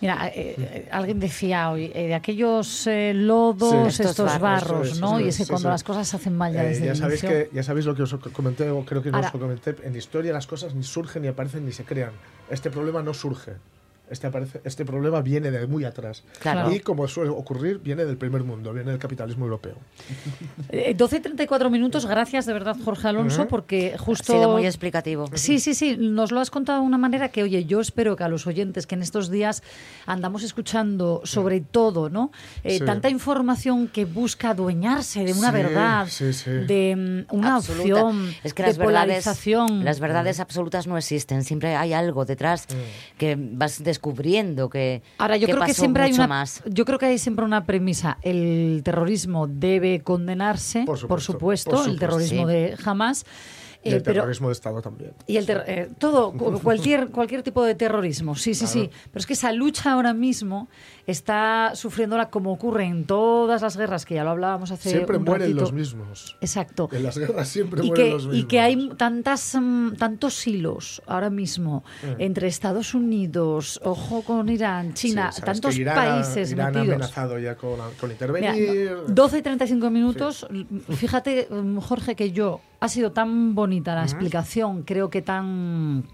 [0.00, 4.02] Mira, eh, eh, alguien decía hoy, eh, de aquellos eh, lodos, Sí.
[4.02, 4.40] estos, Estos barros.
[4.68, 5.18] barros, Eso es, ¿no?
[5.20, 7.38] y es, que cuando las cosas se hacen mal ya desde ya, el sabéis inicio.
[7.50, 9.74] que, ya sabéis lo que os comenté, o creo que Ahora- os lo comenté.
[9.82, 12.12] En historia las cosas ni surgen, ni aparecen, ni se crean.
[12.48, 13.56] Este problema no surge.
[14.08, 16.22] Este, aparece, este problema viene de muy atrás.
[16.40, 16.70] Claro.
[16.72, 19.74] Y como suele ocurrir, viene del primer mundo, viene del capitalismo europeo.
[20.68, 24.32] Eh, 12 y 34 minutos, gracias de verdad, Jorge Alonso, porque justo...
[24.32, 25.28] Ha sido muy explicativo.
[25.34, 28.24] Sí, sí, sí, nos lo has contado de una manera que, oye, yo espero que
[28.24, 29.62] a los oyentes que en estos días
[30.06, 32.30] andamos escuchando sobre todo, ¿no?
[32.62, 32.84] Eh, Sí.
[32.84, 36.50] Tanta información que busca adueñarse de una Sí, verdad, sí, sí.
[36.50, 38.04] de mm, una Absoluta.
[38.04, 39.84] opción, es que de las verdades, polarización.
[39.84, 41.42] las verdades absolutas no existen.
[41.42, 42.66] Siempre hay algo detrás
[43.18, 46.62] que vas descubriendo que, Ahora, yo que creo que siempre hay una, más.
[46.66, 48.18] yo creo que hay siempre una premisa.
[48.22, 52.52] El terrorismo debe condenarse, Por por supuesto, el terrorismo Sí.
[52.52, 53.24] de Hamas.
[53.82, 55.12] Y eh, el pero terrorismo de Estado también.
[55.28, 58.90] y el ter- eh, todo, cu- cualquier, cualquier tipo de terrorismo, sí, sí, sí.
[59.12, 60.68] Pero es que esa lucha ahora mismo
[61.06, 65.24] está sufriéndola como ocurre en todas las guerras, que ya lo hablábamos hace Siempre un
[65.24, 65.60] mueren ratito.
[65.60, 66.36] los mismos.
[66.40, 66.88] Exacto.
[66.92, 68.36] En las guerras siempre Y mueren que, los mismos.
[68.42, 71.84] y que hay tantas, mm, tantos hilos ahora mismo
[72.18, 76.94] entre Estados Unidos, ojo con Irán, China, Sí, tantos que Irán países Irán ha metidos.
[76.96, 78.96] amenazado ya con, con Mira, intervenir.
[79.08, 80.46] 12 y 35 minutos.
[80.90, 86.04] Fíjate, mm, Jorge, que yo ha sido tan bonita la explicación, creo que tan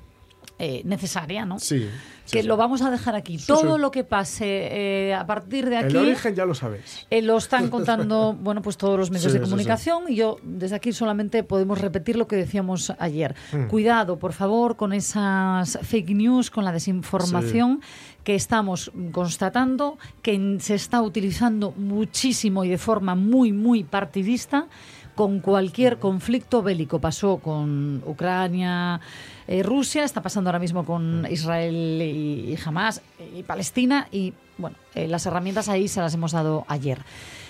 [0.64, 1.59] eh, necesaria, ¿no?
[1.59, 1.88] Sí.
[2.25, 2.46] sí, que sí.
[2.46, 3.37] lo vamos a dejar aquí.
[3.37, 5.96] Sí, Todo lo que pase eh, a partir de aquí.
[5.96, 7.05] El origen ya lo sabéis.
[7.11, 10.92] eh, lo están contando, bueno, pues todos los medios de comunicación y yo desde aquí
[10.92, 13.35] solamente podemos repetir lo que decíamos ayer.
[13.51, 13.66] Hmm.
[13.66, 17.81] Cuidado, por favor, con esas fake news, con la desinformación
[18.22, 24.68] que estamos constatando, que se está utilizando muchísimo y de forma muy, muy partidista
[25.14, 27.01] con cualquier conflicto bélico.
[27.01, 29.01] Pasó con Ucrania,
[29.46, 33.02] eh, Rusia, está pasando ahora mismo con Israel y, y Hamas
[33.37, 36.98] y Palestina y bueno, eh, las herramientas ahí se las hemos dado ayer.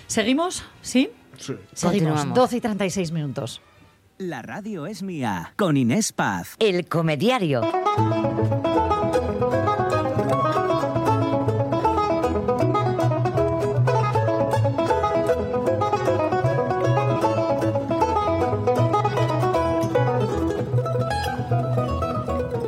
[0.07, 0.65] ¿Seguimos?
[0.81, 1.11] ¿Sí?
[1.39, 1.55] Sí.
[1.73, 2.11] Seguimos.
[2.21, 2.35] Continuamos.
[2.35, 3.61] 12 y 36 minutos.
[4.19, 6.55] La radio es mía, con Inés Paz.
[6.59, 7.63] El comediario.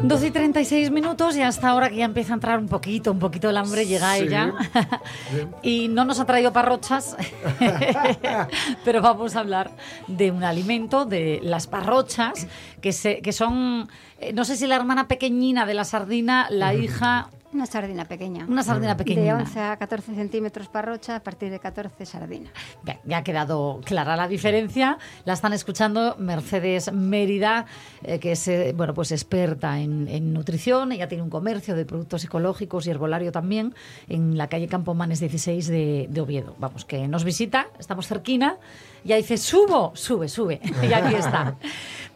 [0.05, 0.09] Mm.
[0.09, 3.19] 12 y 36 minutos y hasta ahora que ya empieza a entrar un poquito, un
[3.19, 4.25] poquito el hambre, llega Sí.
[4.25, 4.53] ella.
[5.63, 7.17] y no nos ha traído parrochas,
[8.85, 9.71] pero vamos a hablar
[10.07, 12.47] de un alimento, de las parrochas,
[12.81, 13.89] que, se, que son,
[14.21, 18.47] eh, no sé si la hermana pequeñina de la sardina, la hija, Una sardina pequeña.
[18.47, 19.37] una sardina De pequeñina.
[19.37, 22.51] 11 a 14 centímetros parrocha, a partir de 14 sardina.
[22.83, 24.99] Bien, ya ha quedado clara la diferencia.
[25.25, 27.67] La están escuchando Mercedes Mérida,
[28.03, 30.91] eh, que es eh, bueno, pues experta en, en nutrición.
[30.91, 33.73] Ella tiene un comercio de productos ecológicos y herbolario también
[34.09, 36.57] en la calle Campomanes 16 de, de Oviedo.
[36.59, 38.57] Vamos, que nos visita, estamos cerquina.
[39.05, 40.61] Y ya dice, subo, sube, sube.
[40.83, 41.57] y aquí está.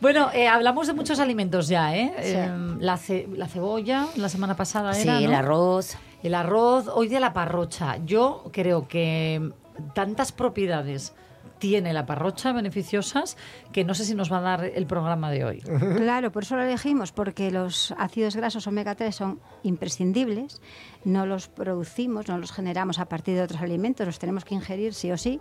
[0.00, 2.12] Bueno, eh, hablamos de muchos alimentos ya, ¿eh?
[2.22, 2.32] Sí.
[2.36, 2.48] Eh,
[2.80, 5.36] la, ce- la cebolla, la semana pasada Sí, era, el ¿no?
[5.36, 5.96] arroz.
[6.22, 7.96] El arroz, hoy de la parrocha.
[8.04, 9.52] Yo creo que
[9.94, 11.14] tantas propiedades
[11.58, 13.36] tiene la parrocha beneficiosas
[13.72, 15.60] que no sé si nos va a dar el programa de hoy.
[15.96, 20.60] Claro, por eso lo elegimos, porque los ácidos grasos omega 3 son imprescindibles,
[21.04, 24.94] no los producimos, no los generamos a partir de otros alimentos, los tenemos que ingerir
[24.94, 25.40] sí o sí,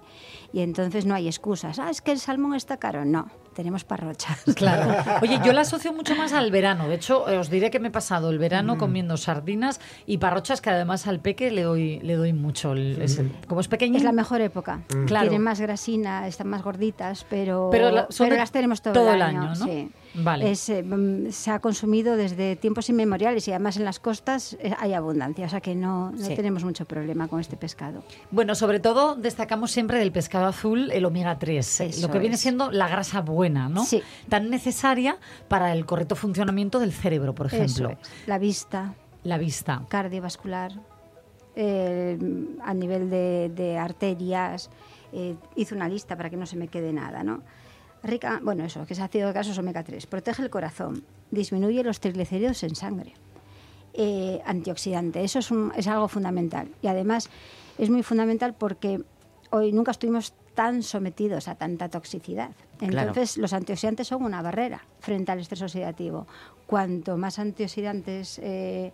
[0.52, 1.78] y entonces no hay excusas.
[1.78, 3.06] Ah, es que el salmón está caro.
[3.06, 4.44] No, tenemos parrochas.
[4.56, 4.96] Claro.
[5.24, 6.88] Oye, yo la asocio mucho más al verano.
[6.88, 10.62] De hecho, eh, os diré que me he pasado el verano comiendo sardinas y parrochas
[10.62, 12.74] que además al peque le doy, le doy mucho.
[12.74, 13.98] El- es el- como es pequeño.
[13.98, 14.82] Es la mejor época.
[15.08, 15.30] Claro.
[15.30, 19.10] Tienen más grasina, están más gorditas, pero, Pero la- son de las tenemos todo, todo
[19.10, 19.42] el el año.
[19.42, 19.66] año, ¿no?
[19.66, 19.90] sí.
[20.18, 20.52] Vale.
[20.52, 24.74] Es, eh, mm, se ha consumido desde tiempos inmemoriales y además en las costas eh,
[24.80, 26.36] hay abundancia, o sea que no, no Sí.
[26.36, 28.04] tenemos mucho problema con este pescado.
[28.32, 32.38] Bueno, sobre todo destacamos siempre del pescado azul el omega 3, Eso lo que viene
[32.38, 33.86] siendo la grasa buena, ¿no?
[33.86, 34.02] Sí.
[34.30, 37.90] Tan necesaria para el correcto funcionamiento del cerebro, por ejemplo.
[37.92, 38.28] Eso es.
[38.28, 39.84] La vista, La vista.
[39.88, 40.72] cardiovascular,
[41.56, 42.18] eh,
[42.64, 44.70] a nivel de, de arterias.
[45.14, 47.42] eh, hice una lista para que no se me quede nada, ¿no?
[48.08, 50.08] Rica, bueno, eso, que es ácido grasos omega 3.
[50.08, 53.14] Protege el corazón, disminuye los triglicéridos en sangre.
[54.00, 56.68] eh, antioxidante, eso es, un- es algo fundamental.
[56.84, 57.32] Y además
[57.80, 59.02] es muy fundamental porque
[59.50, 62.52] hoy nunca estuvimos tan sometidos a tanta toxicidad.
[62.78, 63.08] Claro.
[63.10, 66.28] Entonces, los antioxidantes son una barrera frente al estrés oxidativo.
[66.68, 68.94] Cuanto más antioxidantes eh,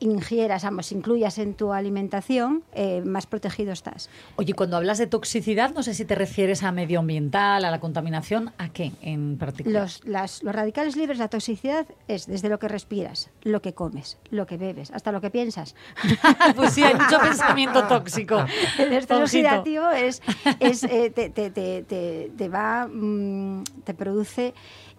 [0.00, 4.08] ingieras, vamos, incluyas en tu alimentación, eh, más protegido estás.
[4.36, 8.52] Oye, cuando hablas de toxicidad, no sé si te refieres a medioambiental, a la contaminación,
[8.58, 9.82] ¿a qué en particular?
[9.82, 14.18] Los, las- los radicales libres, la toxicidad es desde lo que respiras, lo que comes,
[14.30, 15.74] lo que bebes, hasta lo que piensas.
[16.56, 18.44] pues sí, hay mucho pensamiento tóxico.
[18.78, 20.22] El estrés oxidativo es,
[20.60, 24.54] es, eh, te, te- te- te- te va, mm, te produce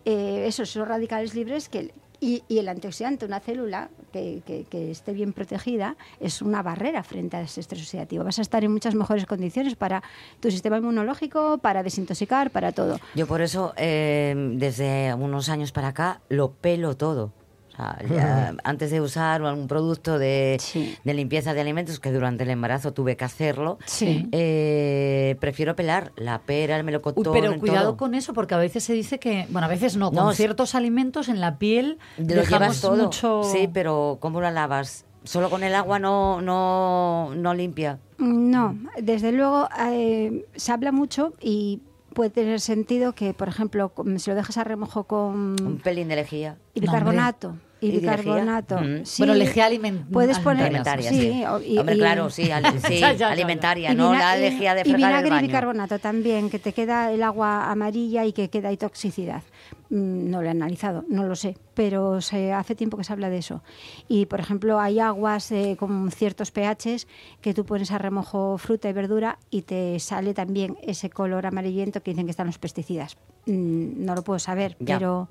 [0.05, 4.91] eh, esos, esos radicales libres que y, y el antioxidante, una célula que, que- que
[4.91, 8.23] esté bien protegida, es una barrera frente a ese estrés oxidativo.
[8.23, 10.01] Vas a estar en muchas mejores condiciones para
[10.39, 12.99] tu sistema inmunológico, para desintoxicar, para todo.
[13.15, 17.31] Yo por eso, eh, desde unos años para acá, lo pelo todo.
[17.77, 20.97] Sea, ya antes de usar algún producto de, Sí.
[21.03, 24.27] de limpieza de alimentos, que durante el embarazo tuve que hacerlo, Sí.
[24.31, 27.97] eh, prefiero pelar la pera, el Uy, melocotón, pero cuidado todo.
[27.97, 30.37] con eso, porque a veces se dice que, bueno, a veces no, No, con sí.
[30.37, 33.03] ciertos alimentos en la piel Lo dejamos llevas todo.
[33.03, 33.41] mucho...
[33.43, 35.05] Sí, pero ¿cómo lo lavas?
[35.23, 37.99] Solo con el agua no, no, no limpia.
[38.17, 41.81] No, desde luego eh, se habla mucho y
[42.13, 46.15] puede tener sentido que, por ejemplo, si lo dejas a remojo con Un pelín de
[46.15, 46.57] lejía.
[46.73, 47.55] y bicarbonato.
[47.79, 48.77] Y ¿Y bicarbonato.
[48.79, 49.05] Mm.
[49.05, 51.45] sí, Bueno, lejía aliment- Puedes poner Alimentaria, sí, sí.
[51.45, 52.43] o- y- Hombre, y- claro, sí,
[52.99, 56.57] Ya, ya, alimentaria, y no la y- lejía de y el y bicarbonato también, que
[56.57, 59.43] te queda el agua amarilla y que queda ahí toxicidad.
[59.89, 63.29] Mm, No lo he analizado, no lo sé, pero se, hace tiempo que se habla
[63.29, 63.61] de eso.
[64.07, 67.07] Y, por ejemplo, hay aguas eh, con ciertos pHs
[67.41, 72.01] que tú pones a remojo fruta y verdura y te sale también ese color amarillento
[72.01, 73.17] que dicen que están los pesticidas.
[73.45, 74.97] Mm, No lo puedo saber, Ya.
[74.97, 75.29] pero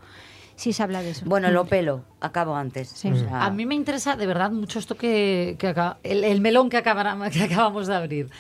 [0.57, 1.25] sí se habla de eso.
[1.27, 2.89] Bueno, lo pelo, acabo antes.
[2.89, 3.09] Sí.
[3.11, 6.41] O sea, A mí me interesa de verdad mucho esto que, que acá- el, el
[6.41, 8.31] melón que, acabara- que acabamos de abrir.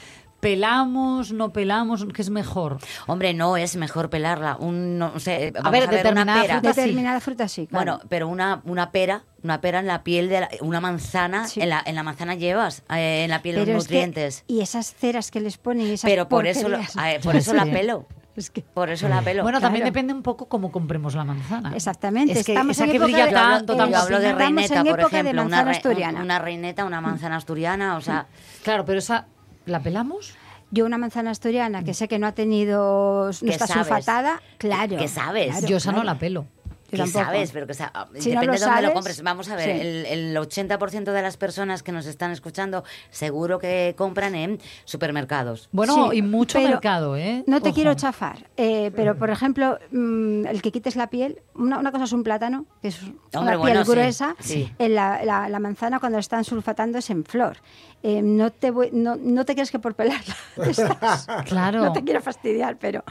[0.40, 2.06] ¿Pelamos, no pelamos?
[2.14, 2.78] ¿Qué es mejor?
[3.06, 4.56] Hombre, no es mejor pelarla.
[4.60, 6.54] Un, no sé, vamos ver, a ver, una determinada pera.
[6.60, 6.80] fruta sí.
[6.80, 7.92] Determinada fruta sí, claro.
[7.94, 11.60] Bueno, pero una, una pera, una pera en la piel de la- una manzana, Sí.
[11.62, 14.44] en, la, en la manzana llevas eh, en la piel Pero los es que- nutrientes.
[14.46, 17.52] y esas ceras que les ponen y esas pero por eso, lo- eh, por eso
[17.54, 17.70] la Sí.
[17.70, 18.06] pelo.
[18.36, 19.42] Es que- Por eso la pelo.
[19.42, 21.72] Bueno, también depende un poco cómo compremos la manzana.
[21.74, 24.20] Exactamente, Es que estamos esa en que época brilla de- tanto, yo tan Yo hablo
[24.20, 26.20] de reineta, por época de ejemplo, una, manzana re- asturiana.
[26.22, 28.26] una reineta, una manzana asturiana, o sea,
[28.64, 29.26] Claro, pero esa,
[29.64, 30.34] ¿la pelamos?
[30.70, 33.86] Yo una manzana asturiana que sé que no ha tenido, no ¿Qué está sabes?
[33.86, 34.96] sulfatada, claro.
[34.96, 35.50] ¿Qué sabes?
[35.52, 36.46] claro, Yo esa no la pelo.
[36.86, 37.24] Yo ¿Qué tampoco.
[37.24, 37.50] sabes?
[37.52, 39.22] Pero que sa- Si no depende lo de dónde lo sabes, compres.
[39.22, 39.80] Vamos a ver, sí.
[39.86, 45.68] el, el 80% de las personas que nos están escuchando seguro que compran en supermercados.
[45.72, 47.44] Bueno, Sí, y mucho mercado, ¿eh?
[47.46, 47.74] No te Ojo.
[47.74, 52.04] quiero chafar, eh, pero por ejemplo, mm, el que quites la piel, una, una cosa
[52.04, 54.72] es un plátano, que es una Hombre, piel bueno, gruesa, sí.
[54.78, 57.56] en la, la- la manzana cuando la están sulfatando es en flor.
[58.02, 60.34] Eh, no, te voy- no, no te crees que por pelarla
[60.68, 61.80] estás- Claro.
[61.82, 63.02] No te quiero fastidiar, pero...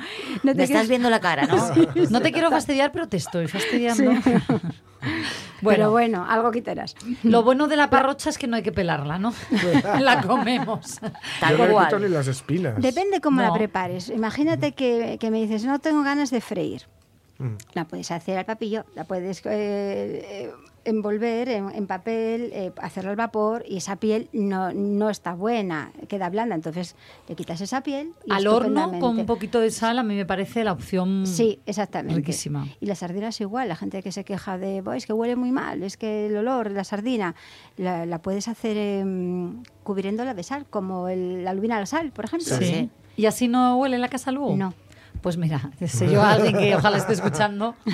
[0.43, 1.55] No te Me estás crees- viendo la cara, ¿no?
[2.09, 3.64] No te quiero fastidiar, pero te estoy fastidiando.
[5.63, 6.95] Pero bueno, algo quitarás.
[7.23, 9.33] Lo bueno de la parrocha es que no hay que pelarla, ¿no?
[9.99, 10.99] la comemos.
[11.39, 12.01] Tal Yo no cual.
[12.01, 12.79] ni las espinas.
[12.81, 13.47] Depende cómo No.
[13.47, 14.09] la prepares.
[14.09, 16.83] Imagínate que, que me dices, no tengo ganas de freír.
[17.37, 17.55] Mm.
[17.73, 20.51] La puedes hacer al papillo, la puedes eh, eh,
[20.85, 25.91] envolver en, en papel, eh, hacerla al vapor y esa piel no, no está buena,
[26.07, 26.55] queda blanda.
[26.55, 26.95] Entonces
[27.27, 28.13] le quitas esa piel.
[28.25, 31.59] Y Al horno con un poquito de sal a mí me parece la opción Sí,
[31.65, 32.15] exactamente.
[32.15, 32.67] riquísima.
[32.79, 35.51] Y las sardinas igual, la gente que se queja de, "Buah, es que huele muy
[35.51, 37.35] mal, es que el olor, la sardina,
[37.77, 42.11] la, la puedes hacer em, cubriéndola de sal, como el- la lubina a la sal,
[42.11, 42.55] por ejemplo.
[42.57, 42.63] Sí.
[42.65, 42.89] Sí.
[43.17, 44.55] ¿Y así no huele en la casa luego?
[44.55, 44.73] No.
[45.25, 47.73] Pues mira, sé yo a alguien que ojalá esté escuchando.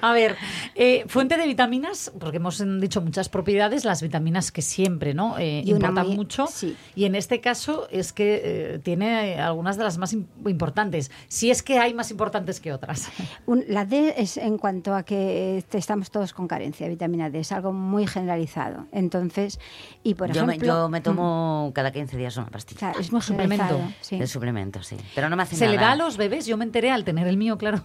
[0.00, 0.36] a ver,
[0.74, 5.38] eh, fuente de vitaminas, porque hemos mm, dicho muchas propiedades, las vitaminas que siempre ¿no?
[5.38, 6.46] Eh, importan muy- mucho.
[6.48, 6.76] sí.
[6.96, 8.40] Y en este caso es que
[8.74, 11.12] eh, tiene algunas de las más im- importantes.
[11.28, 13.08] Si es que hay más importantes que otras.
[13.46, 17.38] Un- la D es en cuanto a que estamos todos con carencia de vitamina D,
[17.38, 18.86] es algo muy generalizado.
[18.90, 19.60] Entonces,
[20.02, 20.66] y por yo, me, ejemplo...
[20.82, 22.78] yo me tomo cada 15 días una pastilla.
[22.80, 23.80] Claro, es muy Suplemento.
[24.00, 24.16] sí.
[24.16, 24.96] El suplemento, sí.
[25.14, 26.46] Pero no me hace ¿Se le da a los bebés?
[26.46, 27.80] Yo me enteré al tener el mío, claro.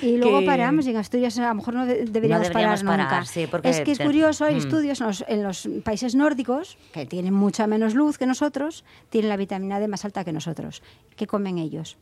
[0.00, 3.06] Y luego que- paramos y en Asturias a lo mejor no de- deberíamos, deberíamos parar,
[3.06, 3.32] parar, nunca.
[3.32, 4.58] sí, porque es que es curioso, hay Mm.
[4.58, 9.28] estudios en los, en los países nórdicos, que tienen mucha menos luz que nosotros, tienen
[9.28, 10.82] la vitamina D más alta que nosotros.
[11.16, 11.96] ¿Qué comen ellos?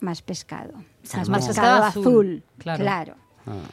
[0.00, 0.72] Más pescado.
[1.02, 1.30] Salmón.
[1.32, 2.02] Más pescado pescado azul.
[2.06, 2.82] azul, Claro.
[2.82, 3.14] claro.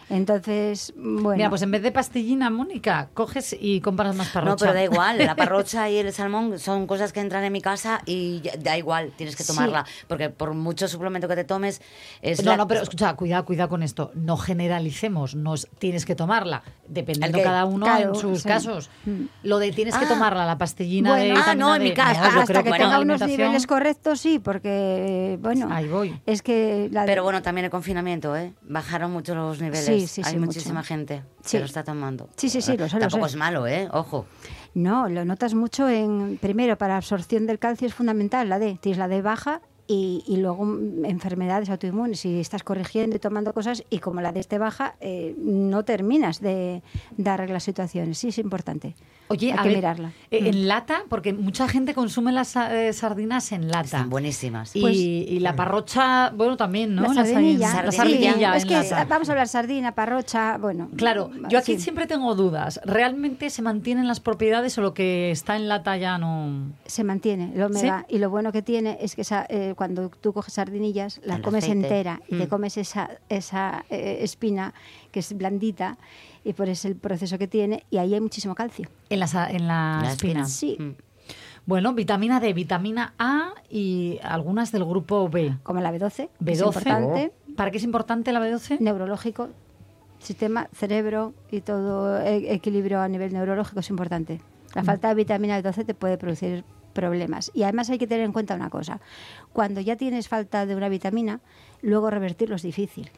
[0.10, 1.38] Entonces, bueno.
[1.38, 4.52] Mira, pues en vez de pastillina, Mónica, coges y compras más parrocha.
[4.52, 7.62] No, pero da igual, la parrocha y el salmón son cosas que entran en mi
[7.62, 9.54] casa y da igual, tienes que Sí.
[9.54, 11.82] tomarla, porque por mucho suplemento que te tomes
[12.22, 14.12] es No, la- no, pero escucha, cuidado, cuidado con esto.
[14.16, 17.48] No generalicemos, no es- tienes que tomarla, dependiendo ¿El qué?
[17.50, 18.48] cada uno Claro, en sus sí.
[18.48, 18.90] casos.
[19.06, 19.24] Mm.
[19.44, 20.10] Lo de tienes que Ah.
[20.10, 22.28] tomarla, la pastillina Bueno, de ah, no, en mi casa.
[22.40, 26.20] hasta que bueno, tenga unos niveles correctos, sí, porque, bueno, Ahí voy.
[26.26, 26.90] es que...
[26.92, 28.54] La Pero bueno, también el confinamiento, ¿eh?
[28.62, 29.86] Bajaron mucho los niveles.
[29.86, 30.88] Sí, sí, Hay sí, muchísima mucho.
[30.88, 32.30] gente que lo está tomando.
[32.36, 33.34] Sí, sí, sí, lo sé, lo Tampoco sé.
[33.34, 33.88] es malo, ¿eh?
[33.92, 34.26] Ojo.
[34.74, 38.78] No, lo notas mucho en, primero, para absorción del calcio es fundamental la D.
[38.82, 42.20] Tienes la D baja y, y luego mm, enfermedades autoinmunes.
[42.20, 46.42] Si estás corrigiendo y tomando cosas y como la D esté baja, eh, no terminas
[46.42, 46.82] de,
[47.18, 48.18] de arreglar las situaciones.
[48.18, 48.96] Sí, es importante.
[49.30, 50.12] Oye, Hay a que ver, mirarla.
[50.32, 50.46] eh, Mm.
[50.48, 53.82] en lata, porque mucha gente consume las eh, sardinas en lata.
[53.82, 54.74] Están buenísimas.
[54.76, 57.02] Y, Pues- y la parrocha, bueno, también, ¿no?
[57.14, 57.68] La sardinilla.
[57.72, 57.98] sardin- La sí.
[57.98, 59.06] sardinilla es en que lata.
[59.06, 60.90] vamos a hablar sardina, parrocha, bueno.
[60.96, 61.82] Claro, yo aquí sí.
[61.82, 62.80] siempre tengo dudas.
[62.86, 66.72] ¿Realmente se mantienen las propiedades o lo que está en lata ya no...?
[66.86, 70.34] Se mantiene el omega y lo bueno que tiene es que esa, eh, cuando tú
[70.34, 71.86] coges sardinillas, la El comes aceite.
[71.88, 72.50] entera y te Mm.
[72.50, 74.74] comes esa, esa eh, espina
[75.14, 75.98] que es blandita
[76.44, 78.90] y por ese el proceso que tiene y ahí hay muchísimo calcio.
[79.10, 80.42] En la, en la La espina.
[80.42, 80.46] espina.
[80.46, 80.76] Sí.
[80.78, 80.96] Mm.
[81.66, 85.54] Bueno, vitamina D, vitamina A y algunas del grupo B.
[85.64, 86.66] Como la B12, que es B12.
[86.68, 88.80] importante, ¿Para qué es importante la B12?
[88.80, 89.50] neurológico,
[90.20, 94.40] sistema cerebro y todo e- equilibrio a nivel neurológico es importante.
[94.76, 96.64] La falta de vitamina B12 te puede producir
[97.02, 97.52] problemas.
[97.54, 99.00] Y además hay que tener en cuenta una cosa.
[99.54, 101.40] Cuando ya tienes falta de una vitamina,
[101.82, 103.10] luego revertirlo es difícil.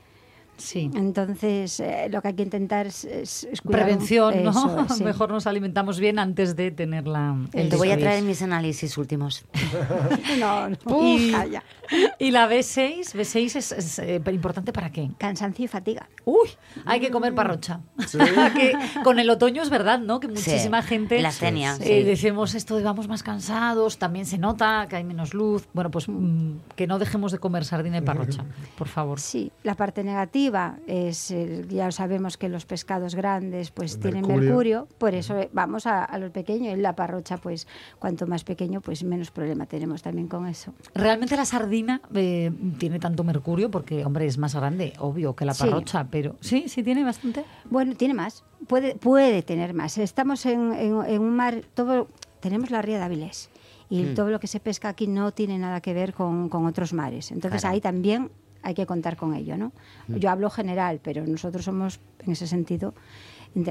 [0.57, 0.91] Sí.
[0.93, 4.49] Entonces, eh, lo que hay que intentar es, es- es cuidar un- Prevención, ¿no?
[4.51, 5.03] Eso es, sí.
[5.05, 7.37] Mejor nos alimentamos bien antes de tener la...
[7.53, 9.45] el Te voy a traer mis análisis últimos.
[10.39, 11.63] No, no, Y, calla.
[12.19, 15.09] y la B6, B6 es, es, eh, importante para qué?
[15.17, 16.07] Cansancio y fatiga.
[16.25, 16.49] Uy,
[16.85, 17.81] hay que comer parrocha.
[18.55, 18.73] Que
[19.03, 20.19] con el otoño es verdad, ¿no?
[20.19, 22.03] Que muchísima Sí, gente la astenia, eh, sí.
[22.03, 25.67] decimos esto de vamos más cansados, también se nota que hay menos luz.
[25.73, 28.43] Bueno, pues mm, que no dejemos de comer sardina y parrocha,
[28.77, 29.19] por favor.
[29.19, 31.33] Sí, la parte negativa es,
[31.69, 34.49] ya sabemos que los pescados grandes pues El tienen mercurio.
[34.49, 37.67] mercurio, por eso eh, vamos a, a lo pequeño y la parrocha pues
[37.99, 40.73] cuanto más pequeño pues menos problema tenemos también con eso.
[40.93, 41.78] Realmente la sardina
[42.13, 45.63] eh, tiene tanto mercurio porque, hombre, es más grande, obvio, que la Sí.
[45.63, 47.43] parrocha, pero sí, sí tiene bastante.
[47.69, 49.97] Bueno, tiene más, puede, puede tener más.
[49.97, 52.07] Estamos en, en- en un mar, todo,
[52.39, 53.49] tenemos la ría de Avilés
[53.89, 54.13] y Mm.
[54.15, 57.31] todo lo que se pesca aquí no tiene nada que ver con, con otros mares.
[57.31, 57.73] Entonces Claro.
[57.75, 58.29] ahí también
[58.61, 59.71] hay que contar con ello, ¿no?
[60.07, 60.15] Mm.
[60.17, 62.93] Yo hablo general, pero nosotros somos, en ese sentido,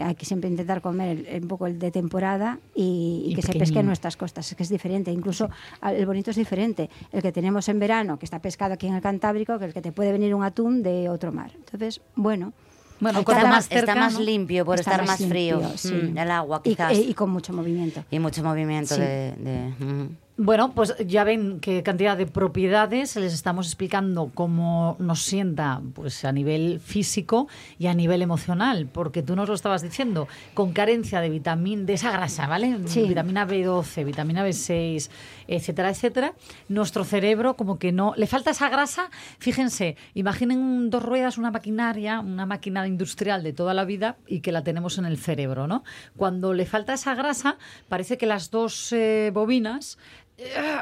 [0.02, 3.42] hay que siempre intentar comer el- un poco el de temporada y, y Y que
[3.42, 4.50] se pesque en nuestras costas.
[4.50, 5.10] Es que es diferente.
[5.12, 5.48] Incluso
[5.82, 6.90] el bonito es diferente.
[7.12, 9.80] El que tenemos en verano, que está pescado aquí en el Cantábrico, que el que
[9.82, 11.50] te puede venir un atún de otro mar.
[11.54, 12.52] Entonces, bueno.
[13.00, 14.20] Bueno, Está más más, cerca, está más ¿no?
[14.22, 15.58] limpio por estar más más, frío.
[15.60, 15.94] limpio, sí.
[15.94, 16.92] Mm, el agua, y, quizás.
[16.94, 18.02] eh, y con mucho movimiento.
[18.10, 19.00] Y mucho movimiento Sí.
[19.00, 19.32] de...
[19.38, 20.16] de- mm.
[20.40, 26.24] Bueno, pues ya ven qué cantidad de propiedades les estamos explicando cómo nos sienta pues
[26.24, 31.20] a nivel físico y a nivel emocional, porque tú nos lo estabas diciendo, con carencia
[31.20, 32.78] de vitamina de esa grasa, ¿vale?
[32.86, 33.08] Sí.
[33.08, 35.10] Vitamina B12, vitamina B6,
[35.48, 36.34] etcétera, etcétera,
[36.68, 39.10] nuestro cerebro como que no le falta esa grasa.
[39.40, 44.52] Fíjense, imaginen dos ruedas, una maquinaria, una máquina industrial de toda la vida y que
[44.52, 45.82] la tenemos en el cerebro, ¿no?
[46.16, 49.98] Cuando le falta esa grasa, parece que las dos eh, bobinas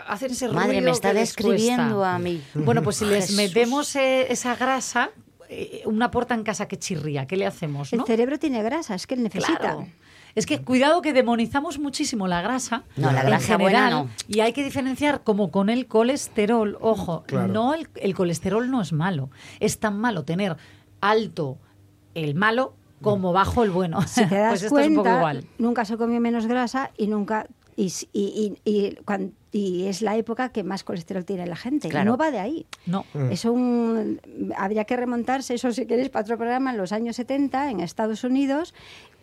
[0.07, 2.43] hacen ese Madre, ruido me está que describiendo a mí.
[2.55, 3.37] Bueno, pues si les Jesús.
[3.37, 5.11] metemos eh, esa grasa,
[5.49, 7.93] eh, una puerta en casa que chirría, ¿qué le hacemos?
[7.93, 8.07] El no?
[8.07, 9.59] cerebro tiene grasa, es que él necesita.
[9.59, 9.87] Claro.
[10.35, 12.83] Es que cuidado que demonizamos muchísimo la grasa.
[12.97, 14.11] No, la en grasa buena general, no.
[14.29, 16.77] Y hay que diferenciar como con el colesterol.
[16.83, 17.49] Ojo, Claro.
[17.49, 19.31] no el, el colesterol no es malo.
[19.61, 20.59] Es tan malo tener
[21.01, 21.57] alto
[22.15, 24.03] el malo como bajo el bueno.
[24.03, 25.45] Si te das pues esto es un poco cuenta, igual.
[25.57, 28.99] nunca se comió menos grasa y nunca y, y, y-
[29.53, 31.89] y es la época que más colesterol tiene la gente.
[31.89, 32.11] Claro.
[32.13, 32.67] No va de ahí.
[32.87, 33.05] No.
[33.31, 34.21] Es un,
[34.57, 38.23] habría que remontarse, eso si queréis, para otro programa, en los años 70 en Estados
[38.25, 38.75] Unidos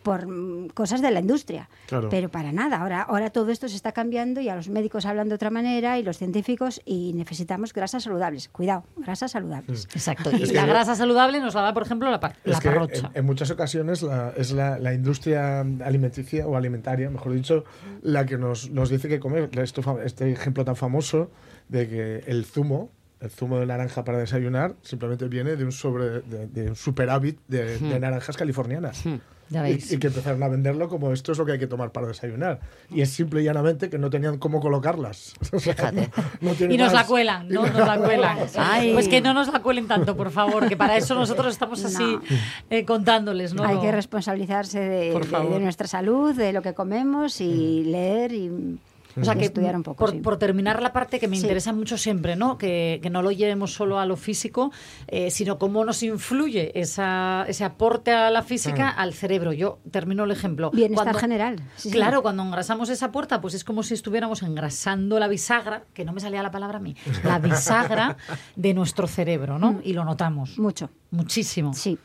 [0.03, 1.69] por mm, cosas de la industria.
[1.87, 2.09] Claro.
[2.09, 2.77] Pero para nada.
[2.81, 5.97] Ahora, ahora todo esto se está cambiando y a los médicos hablan de otra manera
[5.97, 8.49] y los científicos y necesitamos grasas saludables.
[8.49, 9.87] Cuidado, grasas saludables.
[9.95, 10.29] Exacto.
[10.35, 12.59] Y Es la yo- grasa saludable nos la da, por ejemplo, la, pa- Es la
[12.59, 13.09] que parrocha.
[13.13, 17.63] en, en muchas ocasiones la- es la, la industria alimenticia o alimentaria, mejor dicho,
[18.01, 19.49] la que nos, nos dice que comer.
[19.59, 21.31] Esto fa- este ejemplo tan famoso
[21.69, 22.89] de que el zumo
[23.21, 27.39] el zumo de naranja para desayunar simplemente viene de un sobre de, de un superávit
[27.47, 29.01] de, de naranjas californianas.
[29.49, 29.91] Ya Y, veis.
[29.91, 32.59] y que empezaron a venderlo como esto es lo que hay que tomar para desayunar.
[32.89, 35.33] Y es simple y llanamente que no tenían cómo colocarlas.
[35.53, 36.09] O sea, Fíjate.
[36.41, 37.03] no- no tiene Y nos más.
[37.03, 37.61] la cuelan, ¿no?
[37.67, 38.37] Nos la cuelan.
[38.57, 38.93] Ay.
[38.93, 42.03] Pues que no nos la cuelen tanto, por favor, que para eso nosotros estamos así
[42.03, 42.21] No.
[42.69, 43.63] eh, contándoles, ¿no?
[43.63, 48.79] Hay que responsabilizarse de, nuestra salud, de lo que comemos y leer y
[49.19, 49.97] O sea, que estudiar un poco.
[49.97, 50.17] por, sí.
[50.19, 51.43] por terminar la parte que me Sí.
[51.43, 52.57] interesa mucho siempre, ¿no?
[52.57, 54.71] Que, que no lo llevemos solo a lo físico,
[55.07, 59.53] eh, sino cómo nos influye esa, ese aporte a la física al cerebro.
[59.53, 60.71] Yo termino el ejemplo.
[60.71, 61.55] Bienestar Cuando- general.
[61.75, 61.91] sí, sí.
[61.91, 66.13] Claro, cuando engrasamos esa puerta, pues es como si estuviéramos engrasando la bisagra, que no
[66.13, 68.17] me salía la palabra a mí, la bisagra
[68.55, 69.79] de nuestro cerebro, ¿no?
[69.83, 70.89] Y lo notamos Mucho.
[71.11, 71.73] muchísimo.
[71.73, 71.97] Sí.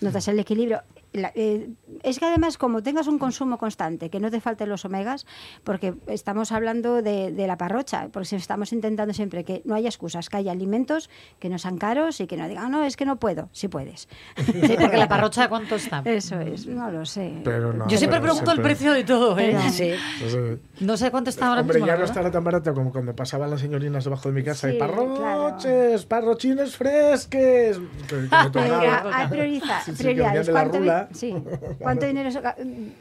[0.00, 0.82] Notas el equilibrio.
[1.12, 1.70] La- eh,
[2.04, 5.26] es que además, como tengas un consumo constante, que no te falten los omegas,
[5.64, 9.88] porque estamos hablando de, de la parrocha, porque si estamos intentando siempre que no haya
[9.88, 13.04] excusas, que haya alimentos que no sean caros y que no digan, no, es que
[13.06, 14.08] no puedo, si puedes.
[14.70, 16.02] Sí, porque la parrocha, ¿cuánto está?
[16.04, 17.40] Eso es, no lo sé.
[17.44, 19.56] Pero no, Yo siempre pero pregunto el siempre- precio de todo, ¿eh?
[19.56, 20.60] Pero- Sí.
[20.84, 21.86] No sé cuánto está ahora Hombre, mismo.
[21.88, 24.76] ya no estará tan barato como cuando pasaban las señorinas debajo de mi casa Sí,
[24.76, 27.78] y parroches, parrochines fresques.
[28.08, 30.46] Que- que Ah, hay prioriza- Sí, sí, que prioridades.
[30.46, 30.78] venían de la ¿Cuánto,
[31.12, 31.34] sí.
[31.80, 32.30] ¿Cuánto dinero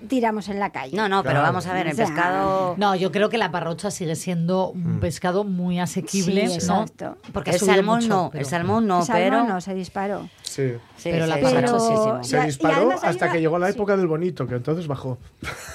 [0.08, 0.96] tiramos en la calle?
[0.96, 1.48] No, no, pero Claro.
[1.48, 2.76] vamos a ver, el O sea, pescado...
[2.78, 6.82] No, yo creo que la parrocha sigue siendo un pescado muy asequible, Sí, ¿no?
[6.84, 7.18] exacto.
[7.34, 9.44] Porque el salmón mucho, no, pero- el salmón no, El salmón pero...
[9.46, 10.30] no, se disparó.
[10.50, 10.74] Sí.
[10.98, 11.92] Sí, Pero la sí, parrocha sí, sí.
[11.92, 12.24] muchísimo.
[12.24, 13.74] Se Y y disparó hay hasta una- que llegó la sí.
[13.76, 15.20] época del bonito, que entonces bajó.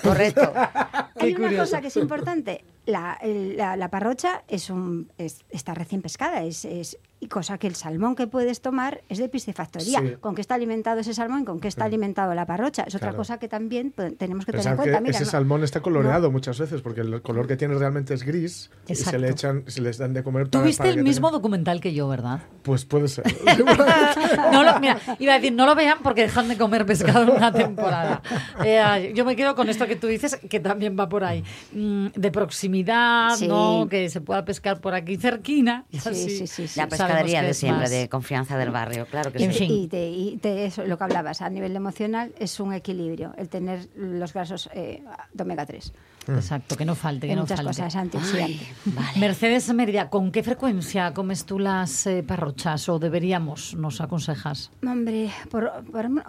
[0.03, 0.53] Correcto.
[1.21, 1.63] Hay una curioso.
[1.65, 2.65] cosa que es importante.
[2.87, 7.67] La, la- la parrocha es un, es- está recién pescada, es, es- y cosa que
[7.69, 10.01] el salmón que puedes tomar es de piscifactoría.
[10.01, 10.17] Sí.
[10.21, 11.47] ¿Con qué está alimentado ese salmón?
[11.47, 12.83] ¿Con qué está alimentado la parrocha?
[12.83, 13.17] Es otra Claro.
[13.19, 15.01] cosa que también pues, tenemos que tener en que cuenta.
[15.01, 18.25] Mira, ese no- salmón está coloreado muchas veces, porque el color que tiene realmente es
[18.25, 19.11] gris y Exacto.
[19.13, 21.33] se le echan, se les dan de comer Tú para- viste para el mismo tengan-
[21.39, 22.41] documental que yo, ¿verdad?
[22.63, 23.25] Pues puede ser.
[24.53, 27.31] No lo, mira, iba a decir, no lo vean porque dejan de comer pescado en
[27.31, 28.23] una temporada.
[28.65, 31.45] Eh, yo me quedo con esto que tú dices, que también va por ahí.
[31.73, 33.47] Mm, de proximidad, Sí.
[33.49, 33.87] ¿no?
[33.89, 35.85] Que se pueda pescar por aquí cerquina.
[35.91, 36.81] y Sí, así sí, sí, sí.
[36.81, 39.65] La pescadería de siempre, más- de confianza del barrio, claro que En sí.
[39.71, 43.49] Y, te- y te- eso, lo que hablabas, a nivel emocional, es un equilibrio el
[43.49, 45.03] tener los grasos eh,
[45.33, 45.93] de omega 3.
[46.27, 47.71] Exacto, que no falte, que no muchas falte.
[47.71, 48.69] cosas antioxidantes.
[49.17, 54.71] Mercedes Mérida, ¿con qué frecuencia comes tú las eh, parrochas o deberíamos, nos aconsejas?
[54.87, 56.25] Hombre, por, por-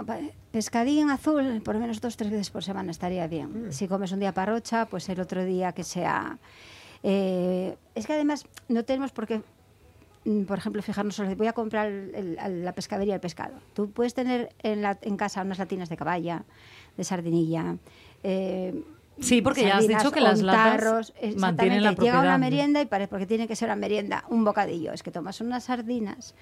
[0.52, 3.72] pescadín azul, por lo menos dos tres veces por semana estaría bien.
[3.72, 6.38] Si comes un día parrocha, pues el otro día que sea...
[7.04, 9.41] eh, es que además no tenemos por qué,
[10.26, 13.56] mm, por ejemplo, fijarnos solo, voy a comprar el- el- la pescadería el pescado.
[13.74, 16.43] Tú puedes tener en, la- en casa unas latinas de caballa,
[16.98, 17.76] de sardinilla.
[18.24, 18.84] eh,
[19.20, 22.01] Sí, porque ya has dicho que las latas ontarros, mantienen la exactamente.
[22.01, 22.39] Llega una propiedad.
[22.39, 24.91] merienda y parece porque tiene que ser una merienda, un bocadillo.
[24.91, 26.36] Es que tomas unas sardinas,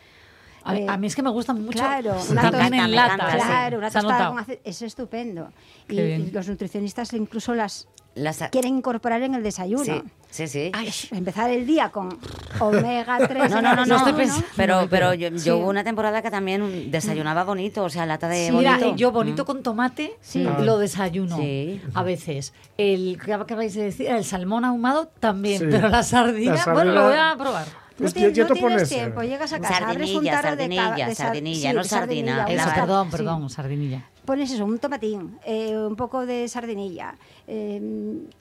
[0.65, 3.35] A, Eh, a mí es que me gustan mucho Claro, una tostada, en lata.
[3.35, 5.51] Claro, una tostada con aceite, es estupendo.
[5.89, 9.83] Y los nutricionistas incluso las Las- quieren incorporar en el desayuno.
[9.83, 10.71] Sí, sí, sí.
[11.11, 12.17] Empezar el día con
[12.59, 13.49] omega 3.
[13.49, 13.95] No, no, no, no.
[13.97, 14.45] estoy pensando.
[14.55, 15.45] Pero, pero yo, Sí.
[15.45, 18.89] yo hubo una temporada que también desayunaba bonito, o sea, lata de Sí, Mira, bonito.
[18.89, 20.43] eh, yo bonito con tomate Sí.
[20.43, 21.81] lo desayuno Sí.
[21.95, 22.53] a veces.
[22.77, 25.67] El que acabáis de decir, el salmón ahumado también, Sí.
[25.71, 27.67] pero la sardina, La bueno, lo sardina- voy a probar.
[27.99, 30.15] No, Hostia, tienes, ya no te tienes pones, tiempo, eh, llegas a casa, abres un
[30.15, 33.11] Sardinilla, tarro de sardinilla, de sar- sardinilla, sí, no sardina, Eso, perdón, sí.
[33.17, 34.03] perdón, sardinilla.
[34.25, 37.15] Pones eso, un tomatín, eh, un poco de sardinilla,
[37.45, 37.81] eh,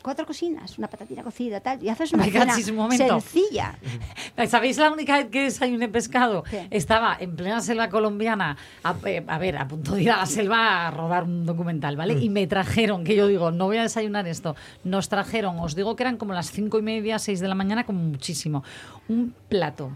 [0.01, 3.77] cuatro cocinas, una patatina cocida, tal, y haces una cena un sencilla.
[4.49, 6.45] ¿Sabéis la única vez que desayuné pescado?
[6.45, 6.69] ¿Qué?
[6.71, 10.27] Estaba en plena selva colombiana, a, eh, a ver, a punto de ir a la
[10.27, 12.15] selva a rodar un documental, ¿vale?
[12.15, 12.23] Mm.
[12.23, 14.55] Y me trajeron, que yo digo, no voy a desayunar esto,
[14.85, 17.85] nos trajeron, os digo que eran como las cinco y media, seis de la mañana,
[17.85, 18.63] como muchísimo,
[19.09, 19.91] un plato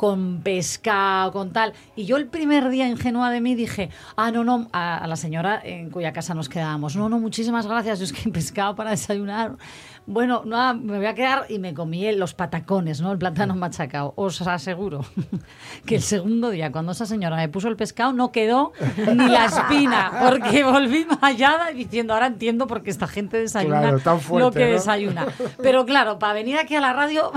[0.00, 1.74] con pescado, con tal.
[1.94, 5.14] Y yo el primer día ingenua de mí dije, ah, no, no, a, a la
[5.14, 8.92] señora en cuya casa nos quedábamos, no, no, muchísimas gracias, yo es que pescado para
[8.92, 9.58] desayunar.
[10.06, 13.12] Bueno, nada, me voy a quedar y me comí los patacones, ¿no?
[13.12, 14.14] El plátano machacado.
[14.16, 15.04] Os aseguro
[15.84, 19.44] que el segundo día, cuando esa señora me puso el pescado, no quedó ni la
[19.44, 24.20] espina, porque volví mallada diciendo, ahora entiendo por qué esta gente desayuna Claro, tan lo
[24.20, 24.72] fuerte, que ¿no?
[24.72, 25.26] desayuna.
[25.62, 27.32] Pero claro, para venir aquí a la radio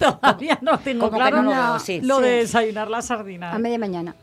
[0.00, 2.00] todavía no tengo Como que claro no lo veo, sí.
[2.02, 2.22] lo Sí.
[2.24, 3.52] de desayunar la sardina.
[3.52, 4.14] A media mañana.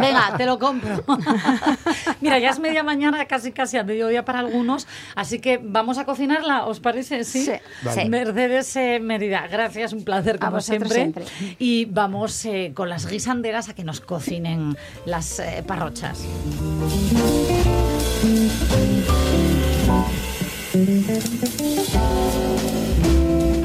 [0.00, 1.04] Venga, te lo compro.
[2.22, 6.06] Mira, ya es media mañana, casi casi a mediodía para algunos, así que vamos a
[6.06, 7.24] cocinarla, ¿os parece?
[7.24, 7.44] Sí.
[7.44, 7.52] Sí.
[7.82, 8.08] Vale.
[8.08, 11.12] Mercedes eh, Mérida, gracias, un placer como siempre.
[11.58, 16.24] Y vamos eh, con las guisanderas a que nos cocinen las eh, parrochas.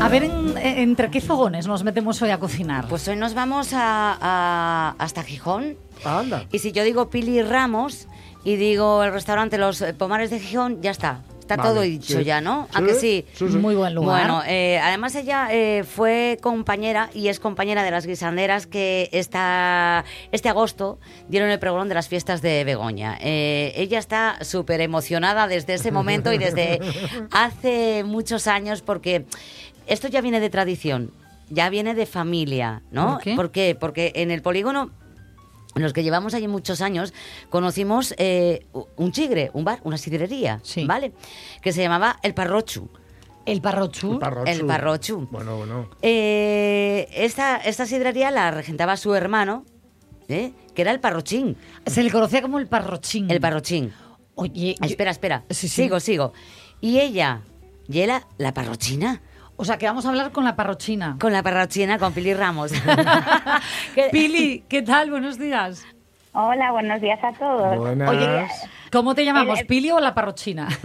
[0.05, 2.87] A ver, en- en- ¿entre qué fogones nos metemos hoy a cocinar?
[2.87, 5.77] Pues hoy nos vamos a, a- hasta Gijón.
[6.03, 6.45] Ah, anda.
[6.51, 8.07] Y si yo digo Pili Ramos
[8.43, 11.21] y digo el restaurante Los eh, Pomares de Gijón, ya está.
[11.39, 12.23] Está Vale, todo dicho sí.
[12.23, 12.67] ya, ¿no?
[12.71, 13.25] Sí, ¿A que sí?
[13.33, 13.57] sí, sí.
[13.57, 14.19] Muy buen lugar.
[14.27, 20.05] Bueno, eh, además ella eh, fue compañera y es compañera de las guisanderas que esta,
[20.31, 20.99] este agosto
[21.29, 23.17] dieron el pregón de las fiestas de Begoña.
[23.21, 26.79] Eh, ella está súper emocionada desde ese momento y desde
[27.31, 29.25] hace muchos años porque
[29.87, 31.11] esto ya viene de tradición,
[31.49, 33.13] ya viene de familia, ¿no?
[33.13, 33.35] ¿Por qué?
[33.35, 33.77] ¿Por qué?
[33.79, 34.91] Porque en el polígono
[35.75, 37.13] los que llevamos allí muchos años,
[37.49, 38.65] conocimos eh,
[38.95, 40.85] un chigre, un bar, una sidrería, Sí.
[40.85, 41.11] ¿vale?
[41.61, 42.87] Que se llamaba El Parrochu.
[43.45, 44.13] el parrochu.
[44.13, 44.49] El parrochu.
[44.51, 45.27] El parrochu.
[45.29, 45.89] Bueno, bueno.
[46.01, 49.65] Eh, esta, esta sidrería la regentaba su hermano,
[50.29, 50.53] ¿eh?
[50.73, 51.57] que era el parrochín.
[51.85, 53.29] Se le conocía como el parrochín.
[53.29, 53.91] El parrochín.
[54.35, 55.43] Oye, Ah, espera, espera.
[55.49, 55.83] Sí, sí.
[55.83, 56.31] Sigo, sigo.
[56.79, 57.41] Y ella,
[57.89, 59.21] y era la parrochina.
[59.57, 61.17] O sea, que vamos a hablar con la parrochina.
[61.19, 62.71] Con la parrochina, con Pili Ramos.
[64.11, 65.11] Pili, ¿qué tal?
[65.11, 65.85] Buenos días.
[66.37, 67.77] Hola, buenos días a todos.
[67.77, 68.09] Buenas.
[68.09, 68.45] Oye,
[68.91, 69.63] ¿cómo te llamamos?
[69.63, 70.67] ¿Pili o la parrochina?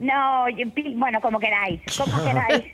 [0.00, 0.44] No,
[0.96, 2.64] bueno, como queráis, como queráis.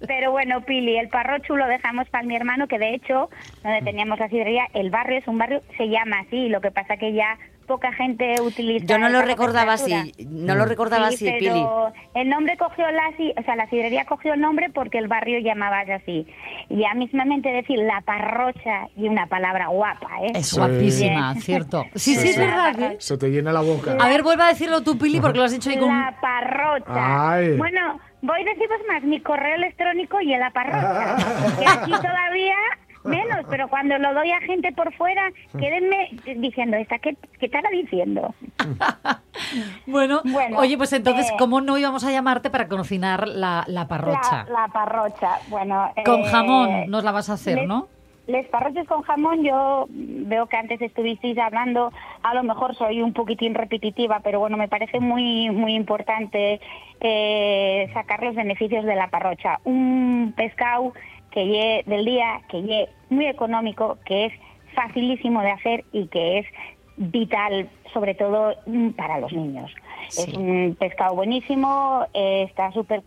[0.06, 3.30] Pero bueno, Pili, el parrochu lo dejamos para mi hermano, que de hecho,
[3.62, 6.96] donde teníamos la sidrería, el barrio es un barrio, se llama así, lo que pasa
[6.96, 7.38] que ya
[7.70, 8.84] poca gente utiliza.
[8.84, 9.94] Yo no lo recordaba así,
[10.28, 11.50] no lo recordaba Sí, así, Pili.
[11.50, 15.38] pero el nombre cogió la, o sea, la sidrería cogió el nombre porque el barrio
[15.38, 16.26] llamaba así.
[16.68, 20.32] Ya mismamente decir la parrocha y una palabra guapa, ¿eh?
[20.34, 20.56] Es Sí.
[20.58, 21.84] guapísima, cierto.
[21.94, 22.40] Sí, sí, Sí, es sí.
[22.40, 22.80] verdad.
[22.82, 22.96] ¿eh?
[22.98, 23.96] Se te llena la boca.
[24.00, 25.88] A ver, vuelve a decirlo tú, Pili, porque lo has dicho ahí con...
[25.96, 27.30] La parrocha.
[27.34, 27.56] Ay.
[27.56, 31.16] Bueno, voy a deciros más, mi correo electrónico y en la parrocha.
[31.60, 32.56] que aquí todavía
[33.04, 37.70] menos, pero cuando lo doy a gente por fuera, quédenme diciendo, ¿esta qué, qué estará
[37.70, 38.34] diciendo?
[39.86, 43.88] Bueno, Bueno, oye, pues entonces, eh, ¿cómo no íbamos a llamarte para cocinar la, la
[43.88, 44.44] parrocha?
[44.48, 45.90] La, la parrocha, bueno.
[46.04, 47.88] Con eh, jamón nos la vas a hacer, les- ¿no?
[48.26, 51.90] Les parrochas con jamón, yo veo que antes estuvisteis hablando,
[52.22, 56.60] a lo mejor soy un poquitín repetitiva, pero bueno, me parece muy muy importante
[57.00, 59.58] eh, sacar los beneficios de la parrocha.
[59.64, 60.92] Un pescado
[61.30, 64.32] que lle del día, que lle muy económico, que es
[64.74, 66.46] facilísimo de hacer y que es
[66.96, 69.74] vital, sobre todo mm, para los niños.
[70.08, 70.30] Sí.
[70.30, 73.02] Es un pescado buenísimo, eh, está súper...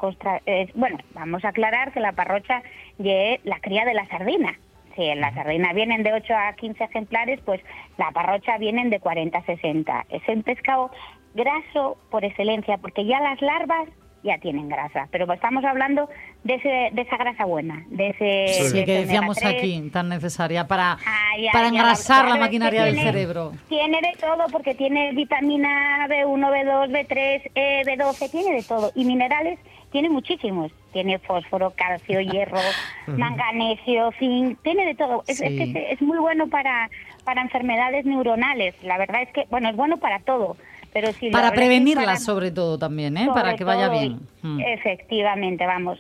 [0.46, 2.64] eh, bueno, vamos a aclarar que la parrocha
[2.98, 4.58] lle la cría de la sardina.
[4.96, 7.62] Si en la sardina vienen de 8 a 15 ejemplares, pues
[7.98, 10.06] la parrocha vienen de 40 a 60.
[10.10, 10.92] Es un pescado
[11.34, 13.90] graso por excelencia, porque ya las larvas
[14.24, 16.10] ya tienen grasa, pero estamos hablando
[16.46, 18.64] de, ese, de esa grasa buena, de ese...
[18.70, 19.62] Sí, de que decíamos omega 3.
[19.62, 23.52] aquí, tan necesaria para, ay, para engrasar la claro, maquinaria del tiene- cerebro.
[23.68, 28.92] Tiene de todo, porque tiene vitamina B1, B2, B3, eh, B12, tiene de todo.
[28.96, 29.60] Y minerales
[29.92, 30.72] tiene muchísimos.
[30.94, 32.60] Tiene fósforo, calcio, hierro,
[33.18, 35.24] manganesio, zinc, tiene de todo.
[35.28, 35.58] Es, es Sí.
[35.58, 36.90] que es, es muy bueno para,
[37.24, 38.76] para enfermedades neuronales.
[38.84, 40.56] La verdad es que, bueno, es bueno para todo.
[40.94, 43.28] Pero si lo Para prevenirlas, para- sobre todo, también, ¿eh?
[43.34, 44.20] Para que vaya todo, bien.
[44.42, 44.60] Mm.
[44.62, 46.00] Efectivamente, vamos.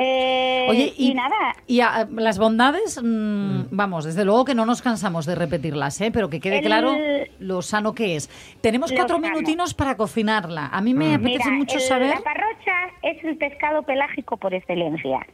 [0.00, 4.64] Eh, Oye, y, y nada, y a- las bondades, mm, vamos, desde luego que no
[4.64, 6.12] nos cansamos de repetirlas, ¿eh?
[6.12, 6.94] pero que quede El- claro
[7.40, 8.28] lo sano que es.
[8.60, 9.26] Tenemos cuatro sano.
[9.28, 10.68] minutinos para cocinarla.
[10.68, 12.10] A mí me apetece Mira, mucho el- saber.
[12.14, 12.72] La parrocha
[13.02, 15.26] es el pescado pelágico por excelencia.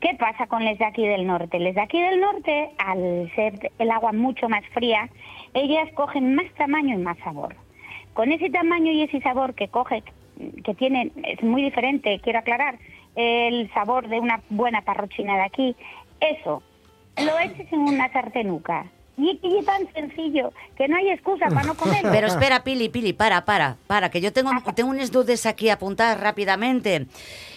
[0.00, 1.60] ¿Qué pasa con les de aquí del norte?
[1.60, 5.08] Les de aquí del norte, al ser el agua mucho más fría,
[5.54, 7.54] ellas cogen más tamaño y más sabor.
[8.18, 10.02] Con ese tamaño y ese sabor que coge,
[10.64, 12.76] que tiene, es muy diferente, quiero aclarar,
[13.14, 15.76] el sabor de una buena parrochina de aquí,
[16.18, 16.60] eso,
[17.16, 18.86] lo eches en una sartenuca.
[19.16, 22.10] Y es tan sencillo que no hay excusa para no comerlo.
[22.10, 26.18] Pero espera, Pili, Pili, para, para, para, que yo tengo, tengo unas dudas aquí apuntadas
[26.18, 27.06] rápidamente.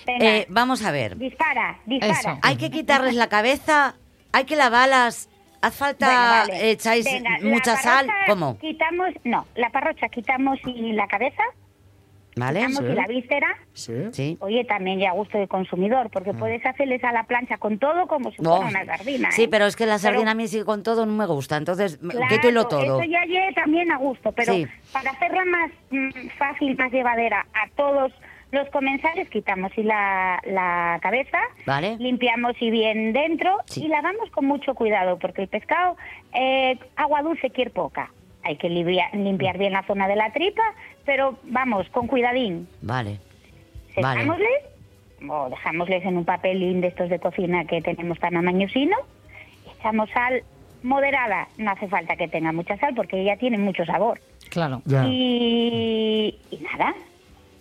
[0.05, 0.26] Venga.
[0.28, 1.18] Eh, vamos a ver.
[1.18, 2.14] Dispara, dispara.
[2.14, 2.38] Eso.
[2.43, 3.95] Hay que quitarles la cabeza,
[4.32, 5.28] hay que lavarlas,
[5.62, 6.22] hace falta, Bueno,
[6.53, 6.72] vale.
[6.72, 8.57] echáis Venga, la mucha sal, ¿cómo?
[8.59, 11.43] Quitamos, no, la parrocha quitamos y la cabeza,
[12.36, 12.59] ¿Vale?
[12.62, 12.86] quitamos Sí.
[12.91, 13.57] y la víscera.
[13.74, 14.38] Sí.
[14.39, 18.07] Oye, también ya a gusto del consumidor, porque puedes hacerles a la plancha con todo
[18.07, 18.57] como si No.
[18.62, 19.32] fuera una sardina.
[19.32, 19.47] Sí, ¿eh?
[19.49, 21.97] pero es que la Pero- sardina a mí sí con todo no me gusta, entonces
[21.97, 23.01] Claro, quítelo todo.
[23.01, 24.66] Eso ya lleve también a gusto, pero Sí.
[24.93, 28.14] para hacerla más mm, fácil, más llevadera a todos
[28.51, 31.95] los comensales, quitamos y la, la cabeza, Vale.
[31.97, 33.85] limpiamos y bien dentro Sí.
[33.85, 35.95] y lavamos con mucho cuidado, porque el pescado,
[36.33, 38.11] eh, agua dulce quiere poca.
[38.43, 40.63] Hay que limpiar, limpiar bien la zona de la tripa,
[41.05, 42.67] pero vamos, con cuidadín.
[42.81, 43.19] Vale.
[44.01, 44.19] Vale.
[44.21, 44.63] Secámosles
[45.29, 48.97] o dejámosles en un papelín de estos de cocina que tenemos tan amañosino.
[49.79, 50.43] Echamos sal
[50.83, 54.19] moderada, no hace falta que tenga mucha sal porque ella tiene mucho sabor.
[54.49, 54.81] Claro.
[54.85, 55.05] Ya.
[55.07, 56.95] Y, y nada,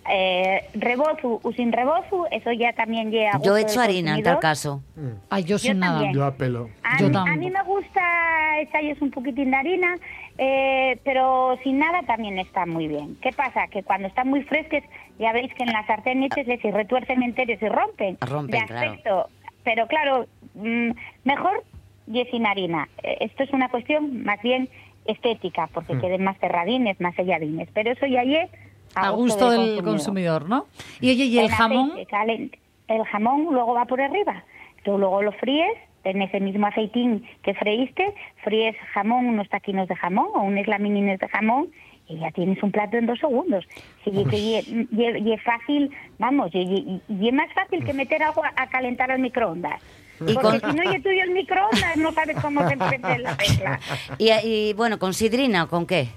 [0.09, 4.39] eh, rebozo o sin rebozo, eso ya también llega Yo he hecho harina en tal
[4.39, 4.83] caso.
[5.29, 6.11] Ay, yo sin nada.
[6.13, 6.71] Yo apelo.
[6.83, 9.97] A, Yo mí- a mí me gusta echarles un poquitín de harina,
[10.39, 13.17] eh, pero sin nada también está muy bien.
[13.21, 13.69] ¿Qué pasa?
[13.69, 14.85] Que cuando están muy fresques,
[15.19, 16.29] ya veis que en la sartén y
[16.71, 18.17] retuercen enteros y rompen.
[18.21, 19.29] Rompen, de claro.
[19.63, 20.91] Pero claro, mm,
[21.25, 21.63] mejor
[22.11, 22.89] y sin harina.
[23.03, 24.69] Eh, Esto es una cuestión más bien
[25.05, 26.01] estética, porque Hmm.
[26.01, 27.69] queden más cerradines, más selladines.
[27.75, 28.51] Pero eso ya es
[28.95, 30.67] A gusto del consumidor, ¿no?
[31.01, 31.93] Y oye, ¿y el jamón?
[32.11, 32.59] caliente.
[32.89, 34.43] El jamón luego va por arriba.
[34.85, 39.95] Tú luego lo fríes en ese mismo aceitín que freíste, fríes jamón, unos taquinos de
[39.97, 41.69] jamón o unos laminines de jamón
[42.09, 43.65] y ya tienes un plato en dos segundos.
[44.05, 49.21] Sí, y, es fácil, vamos, y, es más fácil que meter agua a calentar al
[49.21, 49.81] microondas.
[50.27, 53.37] Y Porque con- si no es tuyo el microondas, no sabes cómo se prende la
[53.37, 53.81] tecla.
[54.19, 56.09] Y, y, bueno, ¿con sidrina o con qué?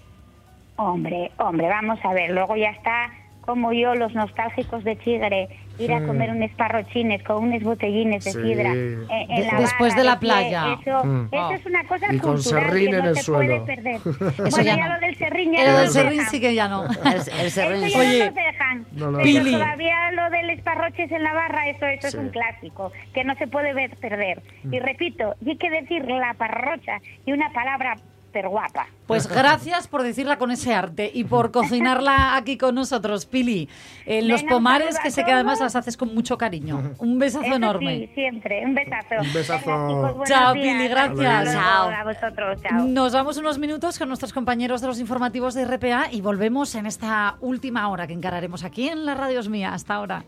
[0.75, 3.11] Hombre, hombre, vamos a ver, luego ya está
[3.41, 8.31] como yo, los nostálgicos de Chigre, ir a comer unos parrochines con unos botellines de
[8.31, 8.41] Sí.
[8.41, 10.77] sidra eh, en la después barra de la playa.
[10.81, 11.27] Eso, Mm.
[11.29, 11.51] eso Oh.
[11.51, 13.65] es una cosa Y con cultural serrín que en no el se suelo.
[13.65, 13.95] puede perder.
[14.05, 14.93] Eso bueno, ya ya no.
[14.93, 16.31] lo del serrín ya El no del serrín dejan.
[16.31, 16.85] sí que ya no.
[17.05, 17.83] El, el serrín.
[17.83, 18.85] Eso ya Oye, no nos dejan.
[18.93, 22.17] no lo pero todavía lo de los parroches en la barra, eso, eso Sí.
[22.17, 24.41] es un clásico, que no se puede ver perder.
[24.71, 27.95] Y repito, y hay que decir la parrocha y una palabra
[28.41, 28.87] guapa.
[29.07, 33.69] Pues gracias por decirla con ese arte y por cocinarla aquí con nosotros, Pili.
[34.05, 36.93] En los pomares, que sé que además las haces con mucho cariño.
[36.99, 37.99] Un besazo enorme.
[37.99, 38.65] Sí, siempre.
[38.65, 39.15] Un besazo.
[39.21, 40.23] Un besazo.
[40.25, 40.53] Chao.
[40.53, 41.53] Pili, gracias.
[41.53, 41.89] Chao.
[41.89, 42.85] A vosotros, chao.
[42.85, 46.85] Nos vamos unos minutos con nuestros compañeros de los informativos de RPA y volvemos en
[46.85, 49.73] esta última hora que encararemos aquí en la Radios Mía.
[49.73, 50.23] Hasta ahora.